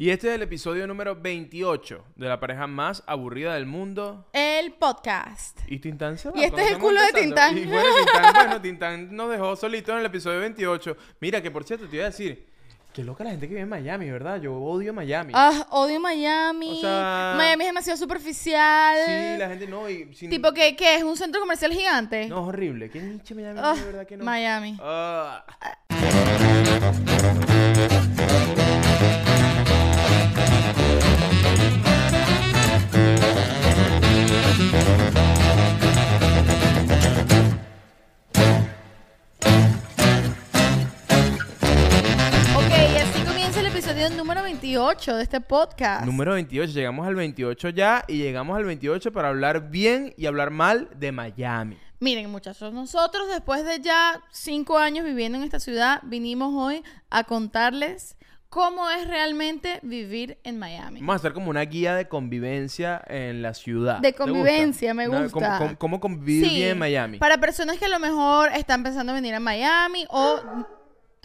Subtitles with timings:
[0.00, 4.28] Y este es el episodio número 28 de la pareja más aburrida del mundo.
[4.32, 5.58] El podcast.
[5.66, 6.38] Y Tintán se va.
[6.38, 7.58] Y este es el culo de Tintán.
[7.58, 10.96] Y bueno, Tintán, bueno, Tintán nos dejó solitos en el episodio 28.
[11.20, 12.46] Mira, que por cierto, te iba a decir,
[12.94, 14.40] qué loca la gente que vive en Miami, ¿verdad?
[14.40, 15.32] Yo odio Miami.
[15.34, 16.78] Ah, odio Miami.
[16.78, 18.98] O sea- Miami es demasiado superficial.
[19.04, 19.90] Sí, la gente no.
[19.90, 22.28] Y sin- Tipo que, que es un centro comercial gigante.
[22.28, 22.88] No, es horrible.
[22.88, 23.58] ¿Qué niche Miami?
[23.60, 24.24] Ah, de verdad que no.
[24.24, 24.78] Miami.
[24.80, 25.44] Ah.
[44.16, 46.04] Número 28 de este podcast.
[46.04, 46.72] Número 28.
[46.72, 51.12] Llegamos al 28 ya y llegamos al 28 para hablar bien y hablar mal de
[51.12, 51.78] Miami.
[52.00, 57.24] Miren, muchachos, nosotros después de ya cinco años viviendo en esta ciudad, vinimos hoy a
[57.24, 58.17] contarles
[58.48, 61.00] cómo es realmente vivir en Miami.
[61.00, 63.98] Vamos a hacer como una guía de convivencia en la ciudad.
[63.98, 64.24] De ¿Te gusta?
[64.24, 65.30] convivencia, me gusta.
[65.30, 67.18] Cómo, cómo- cómo convivir Sí, bien en Miami.
[67.18, 70.40] Para personas que a lo mejor están pensando en venir a Miami o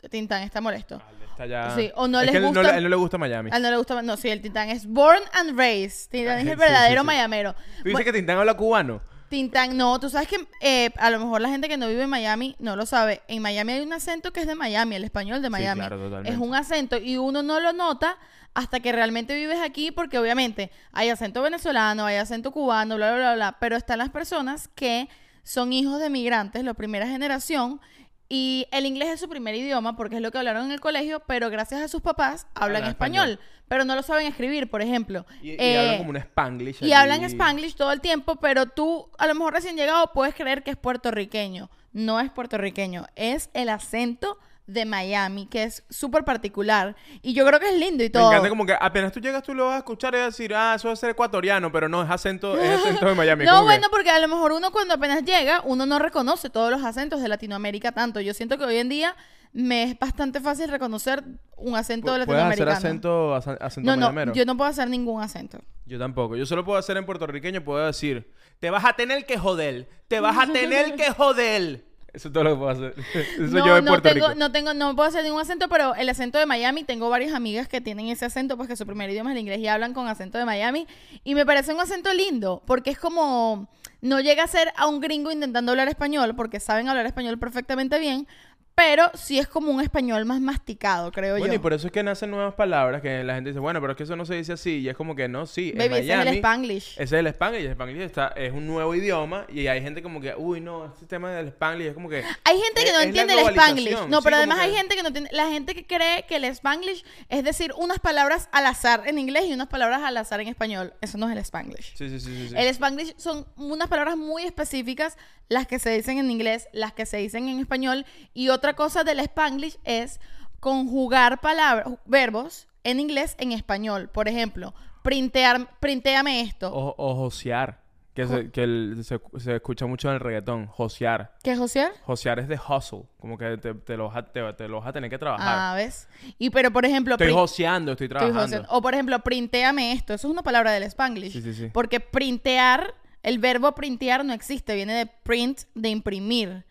[0.09, 1.01] Tintán está molesto.
[1.31, 2.95] Está ya- Sí, o no Es les que él gusta- No, le- él no le
[2.97, 3.49] gusta Miami.
[3.51, 6.09] A él no le gusta, no, sí, el Tintán es born and raised.
[6.11, 7.05] Tintán es Sí, el sí, verdadero sí.
[7.07, 7.53] mayamero.
[7.53, 9.01] ¿Tú dices Bueno, que Tintán habla cubano?
[9.33, 12.09] Tintán, no, tú sabes que eh, a lo mejor la gente que no vive en
[12.09, 13.23] Miami no lo sabe.
[13.27, 15.79] En Miami hay un acento que es de Miami, el español de Miami.
[15.79, 16.31] claro, totalmente.
[16.31, 18.19] Es un acento y uno no lo nota
[18.53, 23.17] hasta que realmente vives aquí porque obviamente hay acento venezolano, hay acento cubano, bla, bla,
[23.17, 23.57] bla, bla.
[23.59, 25.09] Pero están las personas que
[25.41, 27.81] son hijos de migrantes, la primera generación.
[28.29, 31.21] Y el inglés es su primer idioma porque es lo que hablaron en el colegio,
[31.27, 33.49] pero gracias a sus papás hablan Hablan español, español.
[33.67, 35.25] pero no lo saben escribir, por ejemplo.
[35.41, 36.77] Y, y Eh, hablan como un spanglish.
[36.81, 36.93] y allí.
[36.93, 40.71] hablan spanglish todo el tiempo, pero tú, a lo mejor recién llegado, puedes creer que
[40.71, 41.69] es puertorriqueño.
[41.91, 46.95] No es puertorriqueño, es el acento de Miami, que es súper particular.
[47.21, 48.29] Y yo creo que es lindo y Me todo.
[48.31, 50.53] encanta como que apenas tú llegas tú lo vas a escuchar y vas a decir,
[50.55, 53.45] ah, eso va a ser ecuatoriano, pero no, es acento, es acento de Miami.
[53.45, 56.71] No, que- bueno, porque a lo mejor uno cuando apenas llega, uno no reconoce todos
[56.71, 58.19] los acentos de Latinoamérica tanto.
[58.21, 59.15] Yo siento que hoy en día
[59.51, 61.23] me es bastante fácil reconocer
[61.57, 62.71] un acento ¿Puedes hacer latinoamericano.
[62.71, 65.59] acento, ace- acento no, no, yo no puedo hacer ningún acento.
[65.85, 66.35] Yo tampoco.
[66.37, 70.21] Yo solo puedo hacer en puertorriqueño, puedo decir, te vas a tener que joder, te
[70.21, 71.85] vas a tener que joder.
[72.13, 72.95] Eso es todo lo que puedo hacer.
[73.39, 74.39] Eso no, yo en no Puerto tengo, Rico.
[74.39, 77.67] no tengo, no puedo hacer ningún acento, pero el acento de Miami, tengo varias amigas
[77.67, 80.07] que tienen ese acento, pues que su primer idioma es el inglés y hablan con
[80.07, 80.87] acento de Miami.
[81.23, 83.67] Y me parece un acento lindo, porque es como,
[84.01, 87.97] no llega a ser a un gringo intentando hablar español, porque saben hablar español perfectamente
[87.97, 88.27] bien,
[88.75, 91.59] pero sí es como un español más masticado, creo Bueno, yo.
[91.59, 93.97] y por eso es que nacen nuevas palabras que la gente dice, bueno, pero es
[93.97, 94.79] que eso no se dice así.
[94.79, 96.29] Y es como que no, sí, Baby, en ese es Miami...
[96.31, 96.87] el Spanglish.
[96.93, 97.65] Ese es el Spanglish.
[97.65, 101.05] El Spanglish está, es un nuevo idioma y hay gente como que, uy, no, este
[101.05, 102.23] tema del Spanglish es como que...
[102.43, 103.47] Hay gente que es- no es la entiende el.
[103.49, 104.07] Spanglish.
[104.09, 105.29] No, Sí, pero además hay que- gente que no entiende.
[105.33, 109.45] La gente que cree que el Spanglish es decir unas palabras al azar en inglés
[109.47, 110.93] y unas palabras al azar en español.
[111.01, 111.95] Eso no es el Spanglish.
[111.95, 112.47] Sí, sí, sí, sí.
[112.49, 112.55] sí.
[112.57, 115.15] El Spanglish son unas palabras muy específicas,
[115.49, 118.05] las que se dicen en inglés, las que se dicen en español.
[118.33, 120.21] Y otra cosa del Spanglish es
[120.61, 124.09] conjugar palabras, verbos en inglés en español.
[124.09, 126.73] Por ejemplo, printear, printéame esto.
[126.73, 127.81] O, o josear,
[128.13, 131.35] que, se, que el- se, se escucha mucho en el reggaetón, josear.
[131.43, 131.91] ¿Qué es josear?
[132.05, 134.87] Josear es de hustle, como que te, te lo, vas a- te, te lo vas
[134.87, 135.57] a tener que trabajar.
[135.59, 136.07] Ah, ¿ves?
[136.39, 137.15] Y pero, por ejemplo...
[137.15, 138.41] estoy joseando, estoy Estoy trabajando.
[138.43, 138.69] joseando.
[138.71, 140.13] O por ejemplo, printéame esto.
[140.13, 141.33] Eso es una palabra del Spanglish.
[141.33, 141.69] Sí, sí, sí.
[141.73, 142.93] Porque printear,
[143.23, 146.63] el verbo printear no existe, viene de print, de imprimir.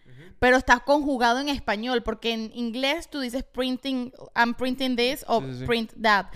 [0.43, 5.41] Pero está conjugado en español, porque en inglés tú dices printing, I'm printing this o
[5.41, 5.67] Sí, sí, sí.
[5.67, 6.27] print that.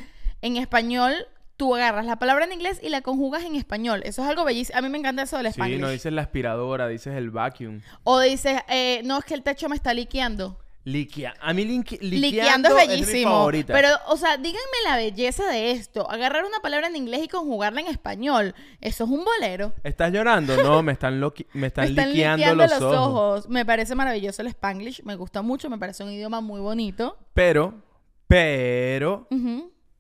[0.42, 1.12] En español
[1.56, 4.02] tú agarras la palabra en inglés y la conjugas en español.
[4.04, 4.78] Eso es algo bellísimo.
[4.78, 5.80] A mí me encanta eso del Sí, Spanglish.
[5.80, 7.80] no dices la aspiradora, dices el vacuum.
[8.04, 10.56] O dices, eh, no, es que el techo me está liqueando.
[10.86, 11.34] Liquea.
[11.40, 13.30] A mí lique- Liqueando liqueando es mi bellísimo.
[13.32, 13.72] favorita.
[13.72, 16.08] pero, o sea, díganme la belleza de esto.
[16.08, 18.54] Agarrar una palabra en inglés y conjugarla en español.
[18.80, 19.72] Eso es un bolero.
[19.82, 20.56] ¿Estás llorando?
[20.62, 23.48] No, me están, loqui- me están, Me están liqueando, liqueando los, ojos.
[23.48, 25.02] Me parece maravilloso el Spanglish.
[25.02, 25.68] Me gusta mucho.
[25.68, 27.18] Me parece un idioma muy bonito.
[27.34, 27.74] Pero,
[28.28, 29.26] pero,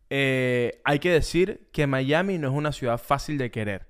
[0.08, 3.88] eh, hay que decir que Miami no es una ciudad fácil de querer.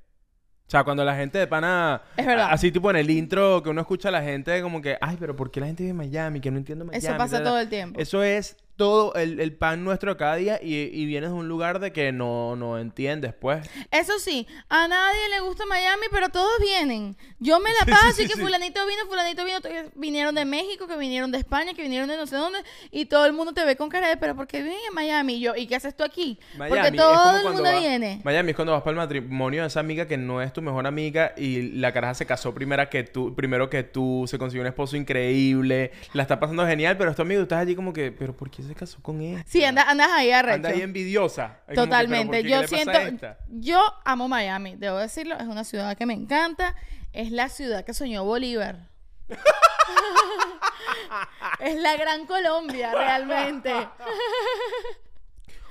[0.67, 2.03] O sea, cuando la gente de pana...
[2.17, 2.49] Es verdad.
[2.51, 4.99] Así tipo en el intro que uno escucha a la gente como que...
[5.01, 6.41] Ay, pero ¿por qué la gente vive en Miami?
[6.41, 7.05] Que no entiendo Miami.
[7.05, 7.51] Eso pasa ta, ta".
[7.51, 8.01] todo el tiempo.
[8.01, 11.81] Eso es todo el, el pan nuestro cada día y, y vienes de un lugar
[11.81, 13.69] de que no, no entiendes, pues.
[13.91, 17.17] Eso sí, a nadie le gusta Miami, pero todos vienen.
[17.39, 18.41] Yo me la paso sí, y que sí.
[18.41, 22.17] fulanito vino, fulanito vino, que vinieron de México, que vinieron de España, que vinieron de
[22.17, 22.59] no sé dónde,
[22.91, 25.37] y todo el mundo te ve con cara de, pero ¿por qué viven en Miami?
[25.37, 26.39] Y yo, ¿y qué haces tú aquí?
[26.59, 28.21] Miami Porque todo el mundo viene.
[28.25, 30.87] Miami es cuando vas para el matrimonio de esa amiga que no es tu mejor
[30.87, 34.69] amiga y la caraja se casó primera que tú, primero que tú, se consiguió un
[34.69, 38.37] esposo increíble, la está pasando genial, pero es tu amigo estás allí como que, pero
[38.37, 39.43] ¿por qué se casó con él.
[39.47, 40.57] Sí, andas, andas ahí arrecho.
[40.57, 41.45] Anda ahí envidiosa.
[41.45, 42.43] Es como que, ¿pero Totalmente.
[42.43, 46.15] Yo ¿Qué le pasa siento, yo amo Miami, debo decirlo, es una ciudad que me
[46.15, 46.75] encanta,
[47.13, 48.89] es la ciudad que soñó Bolívar.
[51.61, 53.73] es la gran Colombia, realmente.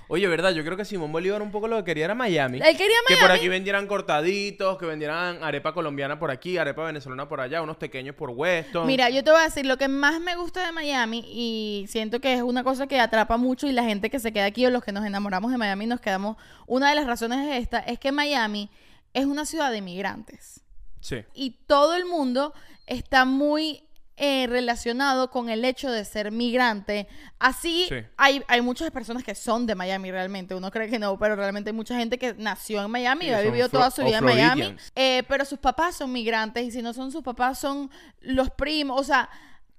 [0.08, 0.52] Oye, ¿verdad?
[0.54, 2.58] Yo creo que Simón Bolívar un poco lo que quería era Miami.
[2.60, 3.40] Él quería Que por Miami.
[3.40, 8.16] aquí vendieran cortaditos, que vendieran arepa colombiana por aquí, arepa venezolana por allá, unos pequeños
[8.16, 8.86] por Weston.
[8.86, 12.20] Mira, yo te voy a decir lo que más me gusta de Miami y siento
[12.20, 14.70] que es una cosa que atrapa mucho y la gente que se queda aquí o
[14.70, 16.38] los que nos enamoramos de Miami nos quedamos.
[16.68, 18.70] Una de las razones es esta, es que Miami
[19.14, 20.62] es una ciudad de inmigrantes.
[21.02, 21.18] Sí.
[21.36, 22.52] y todo el mundo
[22.88, 23.84] está muy
[24.18, 27.08] eh, relacionado con el hecho de ser migrante.
[27.38, 27.96] Así Sí.
[28.16, 30.56] hay, hay muchas personas que son de Miami realmente.
[30.56, 33.42] Uno cree que no, pero realmente hay mucha gente que nació en Miami y ha
[33.42, 34.76] vivido toda su vida en Miami.
[34.96, 37.92] Eh, pero sus papás son migrantes y si no son sus papás son
[38.22, 39.00] los primos.
[39.00, 39.30] O sea,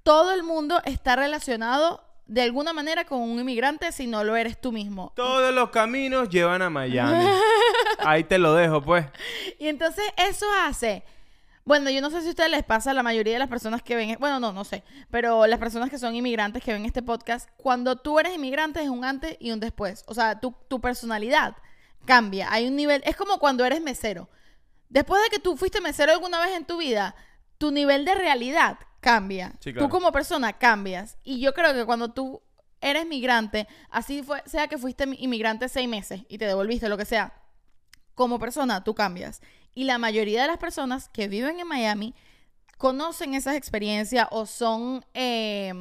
[0.02, 4.60] todo el mundo está relacionado de alguna manera con un inmigrante si no lo eres
[4.60, 5.12] tú mismo.
[5.16, 7.24] Todos los caminos llevan a Miami.
[8.00, 9.06] Ahí te lo dejo, pues.
[9.58, 11.04] Y entonces eso hace.
[11.66, 13.82] Bueno, yo no sé si a ustedes les pasa a la mayoría de las personas
[13.82, 17.02] que ven, bueno, no, no sé, pero las personas que son inmigrantes que ven este
[17.02, 20.04] podcast, cuando tú eres inmigrante es un antes y un después.
[20.06, 21.56] O sea, tu, tu personalidad
[22.04, 22.52] cambia.
[22.52, 24.30] Hay un nivel, es como cuando eres mesero.
[24.90, 27.16] Después de que tú fuiste mesero alguna vez en tu vida,
[27.58, 29.52] tu nivel de realidad cambia.
[29.58, 29.88] Sí, claro.
[29.88, 31.18] Tú como persona cambias.
[31.24, 32.42] Y yo creo que cuando tú
[32.80, 37.06] eres migrante, así fue, sea que fuiste inmigrante seis meses y te devolviste, lo que
[37.06, 37.32] sea,
[38.16, 39.40] como persona tú cambias.
[39.76, 42.14] Y la mayoría de las personas que viven en Miami
[42.78, 45.72] conocen esas experiencias o son eh,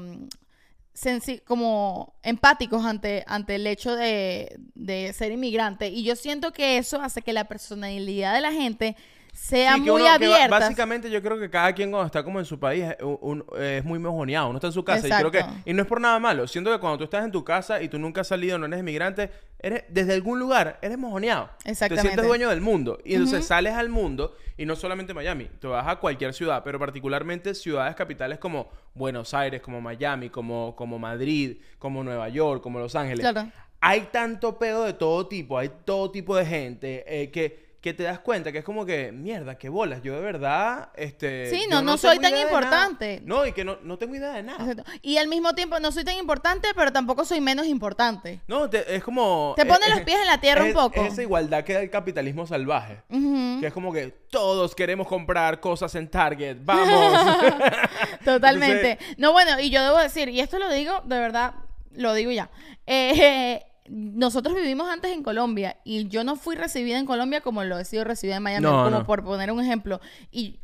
[1.46, 5.88] como empáticos ante, ante el hecho de, de ser inmigrante.
[5.88, 8.96] Y yo siento que eso hace que la personalidad de la gente
[9.36, 10.48] sea Sí, muy uno- que ba- abierta.
[10.60, 13.46] básicamente yo creo que cada quien cuando está como en su país es, un- un-
[13.62, 14.48] es muy mojoneado.
[14.50, 15.40] Uno está en su casa y creo que...
[15.40, 15.62] Exacto.
[15.70, 16.48] Y no es por nada malo.
[16.48, 18.80] Siento que cuando tú estás en tu casa y tú nunca has salido, no eres
[18.80, 19.30] inmigrante,
[19.60, 21.50] eres desde algún lugar eres mojoneado.
[21.64, 22.08] Te Exactamente.
[22.10, 22.98] sientes dueño del mundo.
[23.04, 25.50] Y entonces sales al mundo y no solamente Miami.
[25.60, 30.76] Te vas a cualquier ciudad, pero particularmente ciudades capitales como Buenos Aires, como Miami, como,
[30.78, 33.20] como Madrid, como Nueva York, como Los Ángeles.
[33.30, 33.50] Claro.
[33.82, 38.02] Hay tanto pedo de todo tipo, hay todo tipo de gente eh, que, que te
[38.02, 40.02] das cuenta que es como que, mierda, qué bolas.
[40.02, 41.52] Yo de verdad, este.
[41.52, 43.22] Sí, no- no soy tan importante.
[43.24, 44.58] No, y que no, no tengo idea de nada.
[44.72, 44.92] Exacto.
[45.04, 48.42] Y al mismo tiempo no soy tan importante, pero tampoco soy menos importante.
[48.48, 49.54] No, te- es como.
[49.56, 51.06] Te pone eh, los pies en la tierra un poco.
[51.06, 53.04] Es esa igualdad que da el capitalismo salvaje.
[53.08, 56.58] Que es como que todos queremos comprar cosas en Target.
[56.62, 57.38] ¡Vamos!
[58.26, 58.98] Totalmente.
[59.18, 61.54] No, bueno, y yo debo decir, y esto lo digo, de verdad,
[61.92, 62.50] lo digo ya.
[62.88, 67.78] Eh, nosotros vivimos antes en Colombia y yo no fui recibida en Colombia como lo
[67.78, 69.06] he sido recibida en Miami, No, como no.
[69.06, 70.02] por poner un ejemplo.
[70.32, 70.60] Y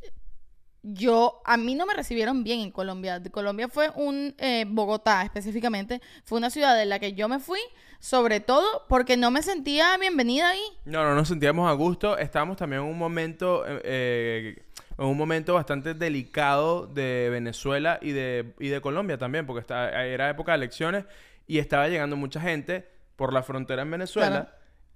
[0.84, 3.22] yo, a mí no me recibieron bien en Colombia.
[3.32, 7.60] Colombia fue un, eh, Bogotá específicamente, fue una ciudad en la que yo me fui,
[8.00, 10.62] sobre todo porque no me sentía bienvenida ahí.
[10.86, 12.18] No, no nos sentíamos a gusto.
[12.18, 14.64] Estábamos también en un momento, eh, eh,
[14.98, 20.04] en un momento bastante delicado de Venezuela y de, y de Colombia también, porque está-
[20.04, 21.06] era época de elecciones
[21.46, 22.90] y estaba llegando mucha gente
[23.22, 24.50] por la frontera en Venezuela Claro.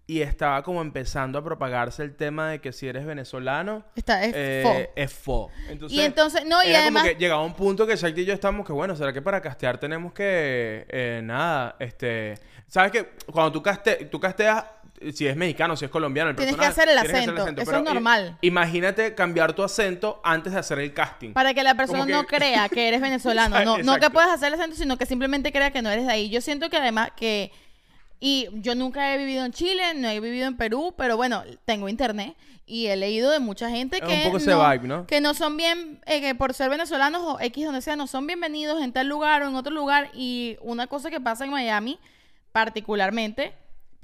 [0.07, 4.33] y estaba como empezando a propagarse el tema de que si eres venezolano Está, es
[4.35, 4.91] eh, fo.
[4.95, 5.51] es fo.
[5.69, 7.03] Entonces, Y entonces, no, y era además...
[7.03, 9.41] como que llegaba un punto que Shakti y yo estamos que, bueno, ¿será que para
[9.41, 12.33] castear tenemos que, eh, nada, este...
[12.67, 14.65] ¿Sabes que Cuando tú, caste, tú casteas,
[15.13, 17.61] si es mexicano, si es colombiano, el Tienes que hacer el tienes que acento.
[17.61, 18.37] Eso pero es normal.
[18.41, 21.33] imagínate cambiar tu acento antes de hacer el casting.
[21.33, 23.63] Para que la persona que- no crea que eres venezolano.
[23.63, 26.11] No, no que puedas hacer el acento, sino que simplemente crea que no eres de
[26.11, 26.29] ahí.
[26.31, 27.51] Yo siento que además que...
[28.19, 31.89] Y yo nunca he vivido en Chile, no he vivido en Perú, pero bueno, tengo
[31.89, 35.05] internet y he leído de mucha gente que, un poco ese no, vibe, ¿no?
[35.05, 38.25] que no son bien, eh, que por ser venezolanos o X donde sea, no son
[38.25, 40.09] bienvenidos en tal lugar o en otro lugar.
[40.13, 41.99] Y una cosa que pasa en Miami,
[42.51, 43.53] particularmente,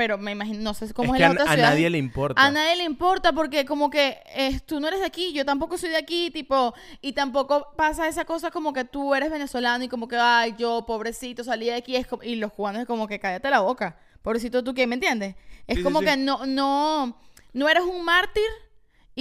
[0.01, 2.41] pero me imagino, no sé cómo es es, que en a, a nadie le importa.
[2.43, 5.77] A nadie le importa porque como que eh, tú no eres de aquí, yo tampoco
[5.77, 9.88] soy de aquí, tipo, y tampoco pasa esa cosa como que tú eres venezolano y
[9.89, 13.08] como que, ay, yo, pobrecito, salí de aquí, es como- y los cubanos es como
[13.08, 14.88] que cállate la boca, pobrecito tú, ¿qué?
[14.88, 15.36] ¿Me entiendes?
[15.67, 16.05] Es Sí, sí, como sí.
[16.05, 17.15] que no, no,
[17.53, 18.41] no eres un mártir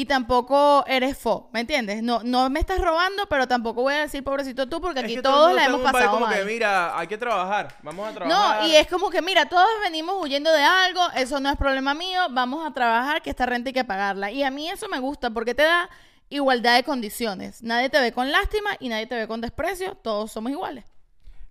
[0.01, 2.03] y tampoco eres fo, ¿me entiendes?
[2.03, 5.17] No, no me estás robando, pero tampoco voy a decir pobrecito tú porque Es aquí
[5.17, 6.47] que todos la hemos pasado como que, mal.
[6.47, 7.77] mira, hay que trabajar.
[7.83, 8.63] Vamos a trabajar.
[8.63, 11.93] No, y es como que, mira, todos venimos huyendo de algo, eso no es problema
[11.93, 14.31] mío, vamos a trabajar, que esta renta hay que pagarla.
[14.31, 15.91] Y a mí eso me gusta porque te da
[16.31, 17.63] igualdad de condiciones.
[17.63, 20.87] Nadie te ve con lástima y nadie te ve con desprecio, todos somos iguales.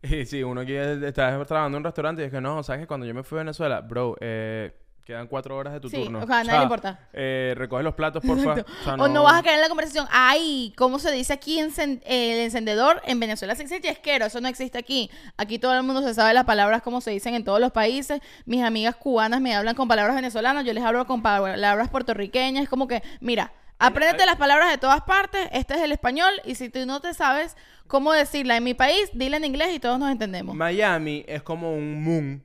[0.02, 2.88] Y sí, uno aquí está trabajando en un restaurante y es que no, ¿sabes que
[2.88, 4.74] Cuando yo me fui a Venezuela, bro, eh,
[5.06, 6.20] Quedan cuatro horas de tu Sí, turno.
[6.20, 7.00] o sea, a nadie le importa.
[7.14, 8.52] Eh, recoge los platos, porfa.
[8.52, 10.06] O, sea, O no vas a caer en la conversación.
[10.12, 13.02] Ay, ¿cómo se dice aquí encen- el encendedor?
[13.06, 15.10] En Venezuela se dice yesquero, eso no existe aquí.
[15.36, 18.22] Aquí todo el mundo se sabe las palabras como se dicen en todos los países.
[18.46, 22.64] Mis amigas cubanas me hablan con palabras venezolanas, yo les hablo con palabras puertorriqueñas.
[22.64, 26.54] Es como que, mira, apréndete las palabras de todas partes, este es el español, y
[26.54, 29.98] si tú no te sabes cómo decirla en mi país, dile en inglés y todos
[29.98, 30.56] nos entendemos.
[30.56, 32.44] Miami es como un moon.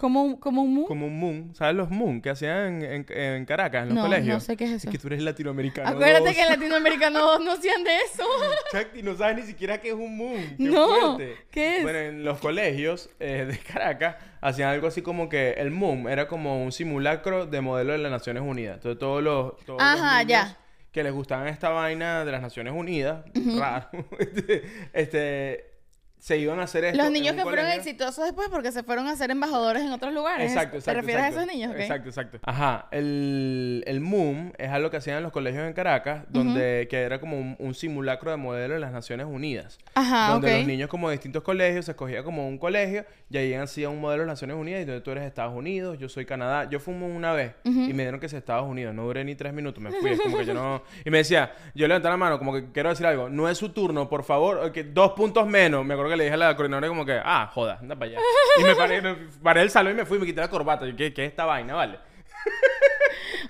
[0.00, 1.54] Como un, como un mu- Como un moon.
[1.54, 4.28] ¿Sabes los moon que hacían en, en- en Caracas, en los No, colegios?
[4.34, 4.88] no sé qué es eso.
[4.88, 5.88] Es que tú eres latinoamericano.
[5.90, 8.24] Acuérdate que en Latinoamérica no, no hacían de eso.
[8.72, 10.40] Chuck, y no sabes ni siquiera qué es un moon.
[10.56, 11.36] Qué No, fuerte.
[11.50, 11.82] ¿qué es?
[11.82, 16.26] Bueno, en los colegios eh, de Caracas hacían algo así como que el moon era
[16.28, 18.76] como un simulacro de modelo de las Naciones Unidas.
[18.76, 20.56] Entonces todos los, todos los Ajá, niños ya.
[20.92, 23.22] que les gustaban esta vaina de las Naciones Unidas,
[23.58, 24.62] raro, este,
[24.94, 25.69] este,
[26.20, 26.98] se iban a hacer esto.
[26.98, 27.80] Los en niños que fueron colegio.
[27.80, 30.52] exitosos después porque se fueron a ser embajadores en otros lugares.
[30.52, 30.90] Exacto, exacto.
[30.90, 31.40] ¿Te refieres exacto.
[31.40, 31.72] a esos niños?
[31.72, 31.80] Ok.
[31.80, 32.38] Exacto, exacto.
[32.42, 32.88] Ajá.
[32.90, 37.20] El, el MUM es algo que hacían en los colegios en Caracas, donde que era
[37.20, 39.78] como un, un simulacro de modelo de las Naciones Unidas.
[39.94, 43.54] Ajá, donde los niños como de distintos colegios se escogía como un colegio y ahí
[43.54, 46.26] hacían un modelo de las Naciones Unidas y donde tú eres Estados Unidos, yo soy
[46.26, 46.68] Canadá.
[46.68, 48.94] Yo fumo una vez y me dieron que es Estados Unidos.
[48.94, 50.10] No duré ni tres minutos, me fui.
[50.10, 50.82] Es como que yo no...
[51.04, 53.30] Y me decía, yo levanté la mano como que quiero decir algo.
[53.30, 54.70] No es su turno, por favor.
[54.92, 55.84] dos puntos menos.
[55.84, 58.20] Me acuerdo que le dije a la coordinadora como que, ah, joda, anda para allá.
[58.58, 60.86] Y me paré, me paré del salón y me fui y me quité la corbata.
[60.86, 61.98] Yo, ¿qué, qué es esta vaina, vale?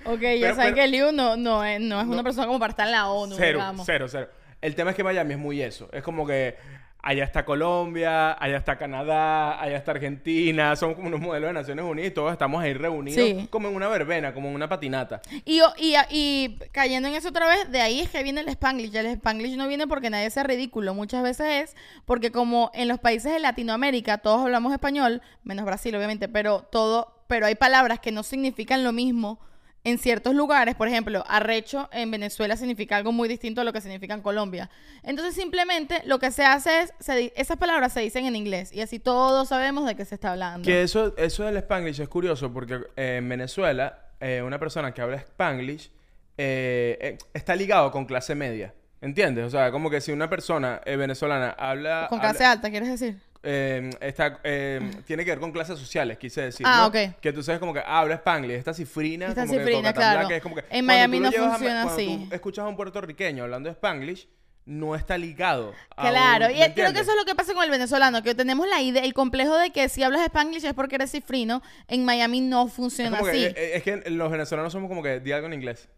[0.05, 2.59] Ok, ya Pero- saben pero- que Liu no, no, es, no es una persona como
[2.59, 3.85] para estar en la ONU, cero, digamos.
[3.85, 4.29] cero, cero.
[4.61, 5.89] El tema es que Miami es muy eso.
[5.91, 6.55] Es como que
[7.03, 10.75] allá está Colombia, allá está Canadá, allá está Argentina.
[10.75, 13.47] Son como unos modelos de Naciones Unidas y todos estamos ahí reunidos Sí.
[13.49, 15.21] como en una verbena, como en una patinata.
[15.45, 18.95] Y, y, y cayendo en eso otra vez, de ahí es que viene el Spanglish.
[18.95, 20.93] El Spanglish no viene porque nadie sea ridículo.
[20.93, 25.95] Muchas veces es porque como en los países de Latinoamérica todos hablamos español, menos Brasil
[25.95, 29.39] obviamente, pero todo, pero hay palabras que no significan lo mismo
[29.83, 30.75] en ciertos lugares.
[30.75, 34.69] Por ejemplo, arrecho en Venezuela significa algo muy distinto a lo que significa en Colombia.
[35.03, 38.81] Entonces simplemente lo que se hace es, se esas palabras se dicen en inglés y
[38.81, 40.65] así todos sabemos de qué se está hablando.
[40.65, 45.01] Que eso, eso del Spanglish es curioso porque eh, en Venezuela, eh, una persona que
[45.01, 45.89] habla Spanglish
[46.37, 48.73] eh, eh, está ligado con clase media.
[49.01, 49.45] ¿Entiendes?
[49.45, 52.05] O sea, como que si una persona eh, venezolana habla...
[52.07, 53.17] Con habla- clase alta, ¿quieres decir?
[53.43, 56.65] Eh, está, eh, tiene que ver con clases sociales, quise decir.
[56.69, 56.87] Ah, ¿no?
[56.87, 57.19] ok.
[57.19, 59.27] Que tú sabes como que habla Spanglish, esta cifrina.
[59.27, 60.35] Esta como que cifrina, Catablanca, claro.
[60.35, 62.27] es como que En Miami no a- funciona cuando así.
[62.29, 64.27] tú escuchas a un puertorriqueño hablando Spanglish,
[64.65, 65.73] no está ligado.
[65.97, 68.21] a Claro, un- y ¿me creo que eso es lo que pasa con el venezolano,
[68.21, 71.63] que tenemos la idea, el complejo de que si hablas Spanglish es porque eres cifrino,
[71.87, 73.43] en Miami no Es funciona que, así.
[73.45, 75.89] eh, eh, es que los venezolanos somos como que di algo en inglés.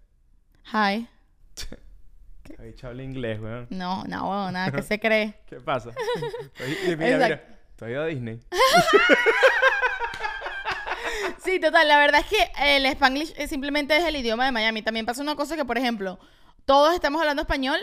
[0.72, 1.08] Hi.
[2.84, 3.68] Habla inglés, weón.
[3.70, 5.36] No, no, bueno, nada, que se cree.
[5.48, 5.92] ¿Qué pasa?
[5.92, 7.44] Estoy- mira, mira.
[7.76, 8.40] ¿tú has ido a Disney?
[11.44, 14.82] Sí, total, la verdad es que el Spanglish simplemente es el idioma de Miami.
[14.82, 16.18] También pasa una cosa que, por ejemplo,
[16.66, 17.78] todos estamos hablando español,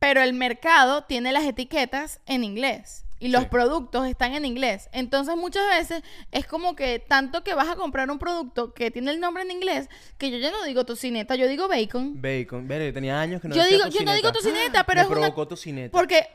[0.00, 3.03] pero el mercado tiene las etiquetas en inglés.
[3.24, 3.48] Y los Sí.
[3.50, 4.90] productos están en inglés.
[4.92, 9.12] Entonces, muchas veces es como que tanto que vas a comprar un producto que tiene
[9.12, 9.88] el nombre en inglés,
[10.18, 12.20] que yo ya no digo tocineta, yo digo bacon.
[12.20, 12.68] Bacon.
[12.68, 15.02] Verga, yo tenía años que no Yo decía digo- yo no digo tocineta, pero Me
[15.04, 15.90] es una- provocó tocineta.
[15.96, 16.26] Porque,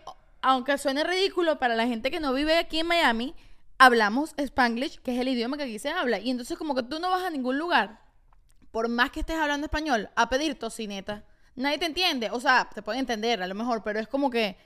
[0.42, 3.36] aunque suene ridículo para la gente que no vive aquí en Miami,
[3.78, 6.18] hablamos Spanglish, que es el idioma que aquí se habla.
[6.18, 8.00] Y entonces, como que tú no vas a ningún lugar,
[8.72, 11.24] por más que estés hablando español, a pedir tocineta.
[11.56, 12.30] Nadie te entiende.
[12.32, 14.58] O sea, te puede entender a lo mejor, pero es como que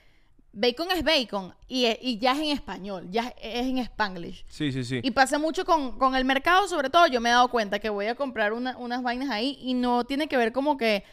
[0.54, 4.44] bacon es bacon y, e- y ya es en español, ya es en Spanglish.
[4.48, 5.00] Sí, sí, sí.
[5.02, 7.06] Y pasa mucho con, con el mercado, sobre todo.
[7.08, 10.04] Yo me he dado cuenta que voy a comprar una- unas vainas ahí y no
[10.04, 11.04] tiene que ver como que.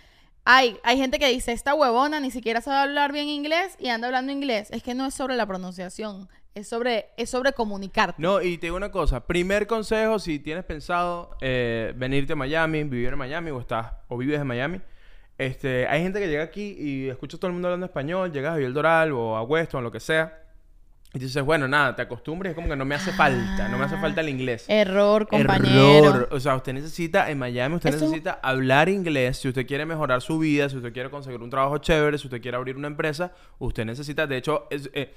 [0.44, 4.08] Hay, hay gente que dice, esta huevona ni siquiera sabe hablar bien inglés y anda
[4.08, 4.70] hablando inglés.
[4.72, 8.16] Es que no es sobre la pronunciación, es sobre, es sobre comunicarte.
[8.20, 9.28] No, y te digo una cosa.
[9.28, 14.18] Primer consejo, si tienes pensado eh, venirte a Miami, vivir en Miami o estás o
[14.18, 14.82] vives en Miami,
[15.46, 18.54] este, hay gente que llega aquí y escucha a todo el mundo hablando español, llegas
[18.54, 20.38] a Villa El Doral o a Weston, lo que sea,
[21.14, 23.84] y dices, bueno, nada, te acostumbres, es como que no me hace falta, no me
[23.86, 24.66] hace falta el inglés.
[24.70, 26.08] Error, compañero.
[26.08, 26.30] Error.
[26.32, 29.38] O sea, usted necesita, en Miami, usted Eso- necesita hablar inglés.
[29.38, 32.42] Si usted quiere mejorar su vida, si usted quiere conseguir un trabajo chévere, si usted
[32.42, 35.14] quiere abrir una empresa, usted necesita, de hecho, es, eh,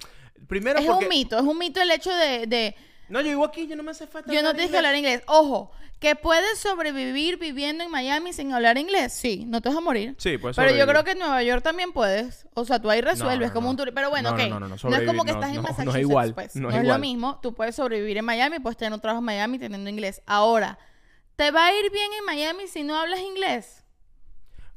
[0.48, 1.04] primero Es porque...
[1.04, 2.74] un mito, es un mito el hecho de, de
[3.08, 5.22] No, yo vivo aquí, yo no me hace falta yo no tienes que hablar inglés.
[5.26, 5.70] Ojo,
[6.00, 9.12] que puedes sobrevivir viviendo en Miami sin hablar inglés.
[9.12, 10.14] Sí, no te vas a morir.
[10.18, 12.46] Sí, puedes Pero yo creo que en Nueva York también puedes.
[12.54, 13.70] O sea, tú ahí resuelves no, como no.
[13.72, 13.94] un turista.
[13.94, 14.42] Pero bueno, No, ok.
[14.42, 16.00] no, no, no, no, No, es como que no, estás en no, no es Massachusetts,
[16.00, 16.56] igual, pues.
[16.56, 17.38] no No, es es, lo mismo.
[17.42, 20.22] Tú puedes sobrevivir en Miami, puedes tener un trabajo en Miami teniendo inglés.
[20.26, 20.78] Ahora,
[21.36, 23.83] ¿te va a ir bien en Miami si no hablas inglés?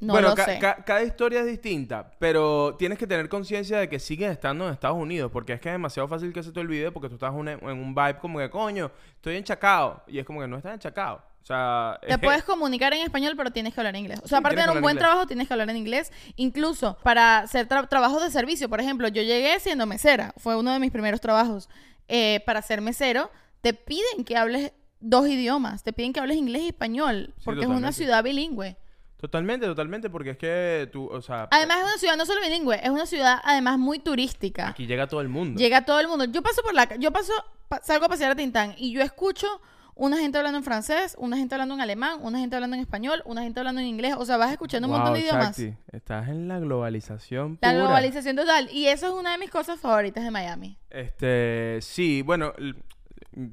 [0.00, 0.58] No bueno, lo ca- sé.
[0.60, 4.72] ca- cada historia es distinta, pero tienes que tener conciencia de que sigues estando en
[4.72, 7.32] Estados Unidos, porque es que es demasiado fácil que se te olvide porque tú estás
[7.34, 10.02] una- en un vibe como que, coño, estoy enchacado.
[10.06, 11.20] Y es como que no estás enchacado.
[11.42, 14.20] sea, Te puedes comunicar en español, pero tienes que hablar inglés.
[14.22, 14.98] O sea, aparte de un buen inglés.
[14.98, 16.12] trabajo, tienes que hablar en inglés.
[16.36, 18.68] Incluso para hacer tra- trabajos de servicio.
[18.68, 20.34] Por ejemplo, yo llegué siendo mesera.
[20.36, 21.68] Fue uno de mis primeros trabajos.
[22.06, 23.30] Eh, para ser mesero,
[23.62, 25.82] te piden que hables dos idiomas.
[25.82, 27.32] Te piden que hables inglés y español.
[27.38, 28.76] Sí, porque es una ciudad bilingüe.
[29.18, 32.80] Totalmente, totalmente, porque es que tú, o sea, Además, es una ciudad no solo bilingüe,
[32.82, 34.68] es una ciudad además muy turística.
[34.68, 35.58] aquí llega todo el mundo.
[35.58, 36.24] Llega todo el mundo.
[36.26, 37.32] Yo paso por la yo paso
[37.68, 39.48] pa- salgo a pasear a Tintán y yo escucho
[39.96, 43.20] una gente hablando en francés, una gente hablando en alemán, una gente hablando en español,
[43.24, 45.58] una gente hablando en inglés, o sea, vas escuchando un montón de idiomas.
[45.90, 47.82] Estás en la globalización La pura.
[47.82, 50.78] globalización total y eso es una de mis cosas favoritas de Miami.
[50.90, 52.52] Este, sí, bueno,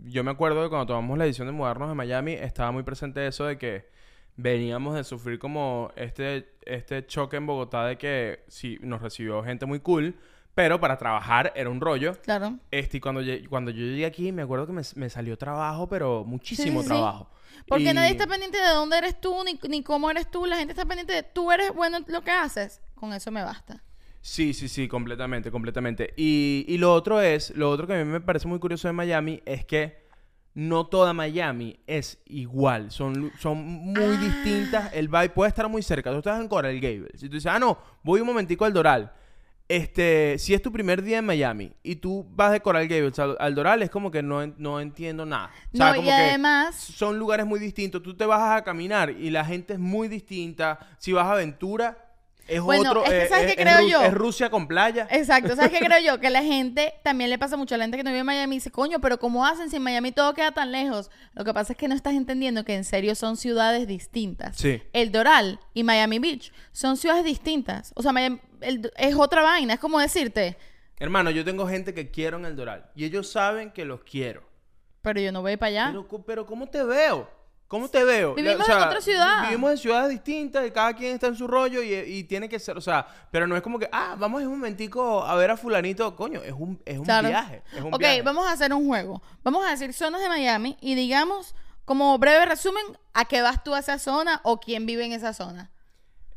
[0.03, 3.25] yo me acuerdo de cuando tomamos la decisión de mudarnos a Miami, estaba muy presente
[3.25, 3.89] eso de que
[4.37, 9.65] veníamos de sufrir como este, este choque en Bogotá de que sí, nos recibió gente
[9.65, 10.15] muy cool,
[10.53, 12.17] pero para trabajar era un rollo.
[12.21, 12.57] Claro.
[12.71, 16.23] Este, y cuando, cuando yo llegué aquí, me acuerdo que me, me salió trabajo, pero
[16.23, 16.93] muchísimo sí, sí.
[16.93, 17.29] trabajo.
[17.67, 20.57] Porque Y- nadie está pendiente de dónde eres tú ni, ni cómo eres tú, la
[20.57, 22.81] gente está pendiente de tú eres bueno en lo que haces.
[22.95, 23.83] Con eso me basta.
[24.21, 26.13] Sí, sí, sí, completamente, completamente.
[26.17, 28.93] Y, y lo otro es, lo otro que a mí me parece muy curioso de
[28.93, 30.04] Miami es que
[30.55, 32.89] no toda Miami es igual.
[32.89, 34.19] Son, son muy Ah.
[34.21, 34.93] distintas.
[34.93, 36.11] El vibe puede estar muy cerca.
[36.11, 37.19] Tú estás en Coral Gables.
[37.19, 39.11] Si tú dices, ah, no, voy un momentico al Doral.
[39.67, 43.35] Este, si es tu primer día en Miami y tú vas de Coral Gables al,
[43.39, 45.49] al Doral, es como que no, no entiendo nada.
[45.73, 48.03] O sea, no, como y que además, son lugares muy distintos.
[48.03, 50.77] Tú te vas a caminar y la gente es muy distinta.
[50.99, 52.04] Si vas a aventura,
[52.47, 53.03] es Bueno, otro.
[53.05, 54.01] es que eh, ¿sabes es- qué es creo Ru- yo?
[54.03, 55.07] Es Rusia con playa.
[55.09, 56.19] Exacto, ¿sabes qué creo yo?
[56.19, 58.55] Que la gente también le pasa mucho a la gente que no vive en Miami
[58.55, 61.09] y dice, coño, pero ¿cómo hacen si en Miami todo queda tan lejos?
[61.33, 64.55] Lo que pasa es que no estás entendiendo que en serio son ciudades distintas.
[64.57, 64.81] Sí.
[64.93, 67.91] El Doral y Miami Beach son ciudades distintas.
[67.95, 70.57] O sea, Miami- el- es otra vaina, es como decirte,
[70.97, 74.43] Hermano, yo tengo gente que quiero en el Doral y ellos saben que los quiero.
[75.01, 75.85] pero yo no voy para allá.
[75.87, 77.29] Pero, pero ¿cómo te veo?
[77.67, 78.35] ¿Cómo te veo?
[78.35, 79.43] Vivimos en otra ciudad.
[79.45, 82.59] Vivimos en ciudades distintas y cada quien está en su rollo y, y tiene que
[82.59, 85.49] ser, o sea, pero no es como que, ah, vamos en un momentico a ver
[85.51, 86.15] a fulanito.
[86.15, 87.27] Coño, es un, es un Claro.
[87.27, 87.63] viaje.
[87.73, 88.21] Es un ok, viaje.
[88.21, 89.21] vamos a hacer un juego.
[89.43, 91.55] Vamos a decir zonas de Miami y digamos,
[91.85, 95.33] como breve resumen, a qué vas tú a esa zona o quién vive en esa
[95.33, 95.71] zona.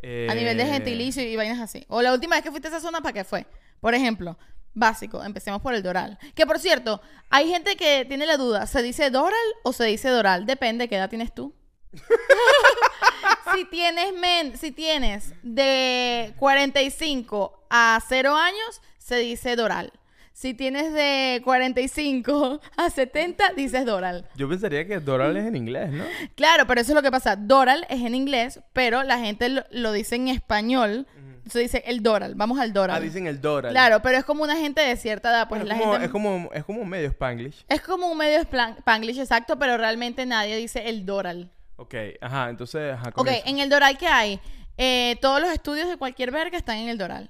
[0.03, 1.85] A nivel de Eh, gentilicio y vainas así.
[1.89, 3.47] O la última vez que fuiste a esa zona, ¿para qué fue?
[3.81, 4.39] Por ejemplo,
[4.75, 6.19] básico, empecemos por el Doral.
[6.35, 7.01] Que por cierto,
[7.31, 10.47] hay gente que tiene la duda, ¿se dice Doral o se dice Doral?
[10.47, 11.55] Depende, ¿qué edad tienes tú?
[13.55, 19.93] si tienes men, si tienes de 45 a 0 años, se dice Doral.
[20.39, 24.29] Si tienes de 45 a 70, dices Doral.
[24.37, 26.05] Yo pensaría que Doral es en inglés, ¿no?
[26.37, 27.35] Claro, pero eso es lo que pasa.
[27.35, 31.09] Doral es en inglés, pero la gente lo, lo dice en español.
[31.51, 32.37] Se dice el Doral.
[32.37, 32.99] Vamos al Doral.
[32.99, 33.73] Ah, dicen el Doral.
[33.73, 35.49] Claro, pero es como una gente de cierta edad.
[35.49, 36.07] Pues Bueno, la es, como, gente...
[36.07, 37.65] es, como, es como un medio Spanglish.
[37.69, 41.51] Es como un medio Spanglish, exacto, pero realmente nadie dice el Doral.
[41.75, 44.39] Ok, ajá, entonces, ajá, Ok, en el Doral, ¿qué hay?
[44.77, 47.29] Eh, todos los estudios de cualquier verga están en el Doral.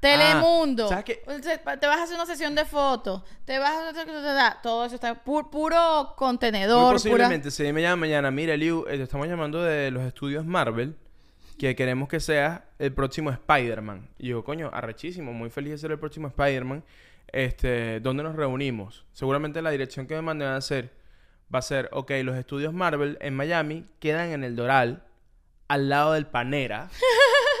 [0.00, 0.86] Telemundo.
[0.86, 1.14] Ah, ¿sabes qué?
[1.80, 3.22] Te vas a hacer una sesión de fotos.
[3.44, 4.58] Te vas a...
[4.62, 5.24] Todo eso está...
[5.24, 6.84] pu- puro contenedor.
[6.84, 10.44] Muy posiblemente se me llama mañana, mira, Liu, eh, te estamos llamando de los estudios
[10.44, 10.96] Marvel,
[11.58, 14.08] que queremos que seas el próximo Spider-Man.
[14.18, 16.84] Y yo, coño, arrechísimo, muy feliz de ser el próximo Spider-Man.
[17.32, 19.04] Este, ¿dónde nos reunimos?
[19.12, 20.92] Seguramente la dirección que me manden a hacer
[21.52, 25.02] va a ser, ok, los estudios Marvel en Miami quedan en el Doral,
[25.66, 26.88] al lado del Panera.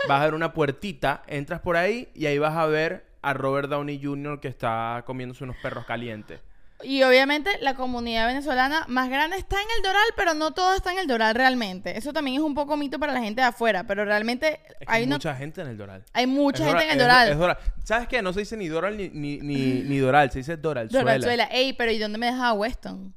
[0.06, 3.68] vas a ver una puertita, entras por ahí y ahí vas a ver a Robert
[3.68, 4.40] Downey Jr.
[4.40, 6.40] que está comiéndose unos perros calientes.
[6.84, 10.92] Y obviamente la comunidad venezolana más grande está en el Doral, pero no todo está
[10.92, 11.98] en el Doral realmente.
[11.98, 14.84] Eso también es un poco mito para la gente de afuera, pero realmente Es que
[14.86, 16.04] hay, mucha gente en el Doral.
[16.12, 17.28] hay mucha Es gente en el Doral.
[17.30, 17.58] es Doral.
[17.82, 18.22] ¿Sabes qué?
[18.22, 21.02] No se dice ni Doral ni, ni, ni, ni Doral, se dice Doralzuela.
[21.02, 21.44] Doralzuela.
[21.50, 23.12] Ey, pero ¿y dónde me deja Weston?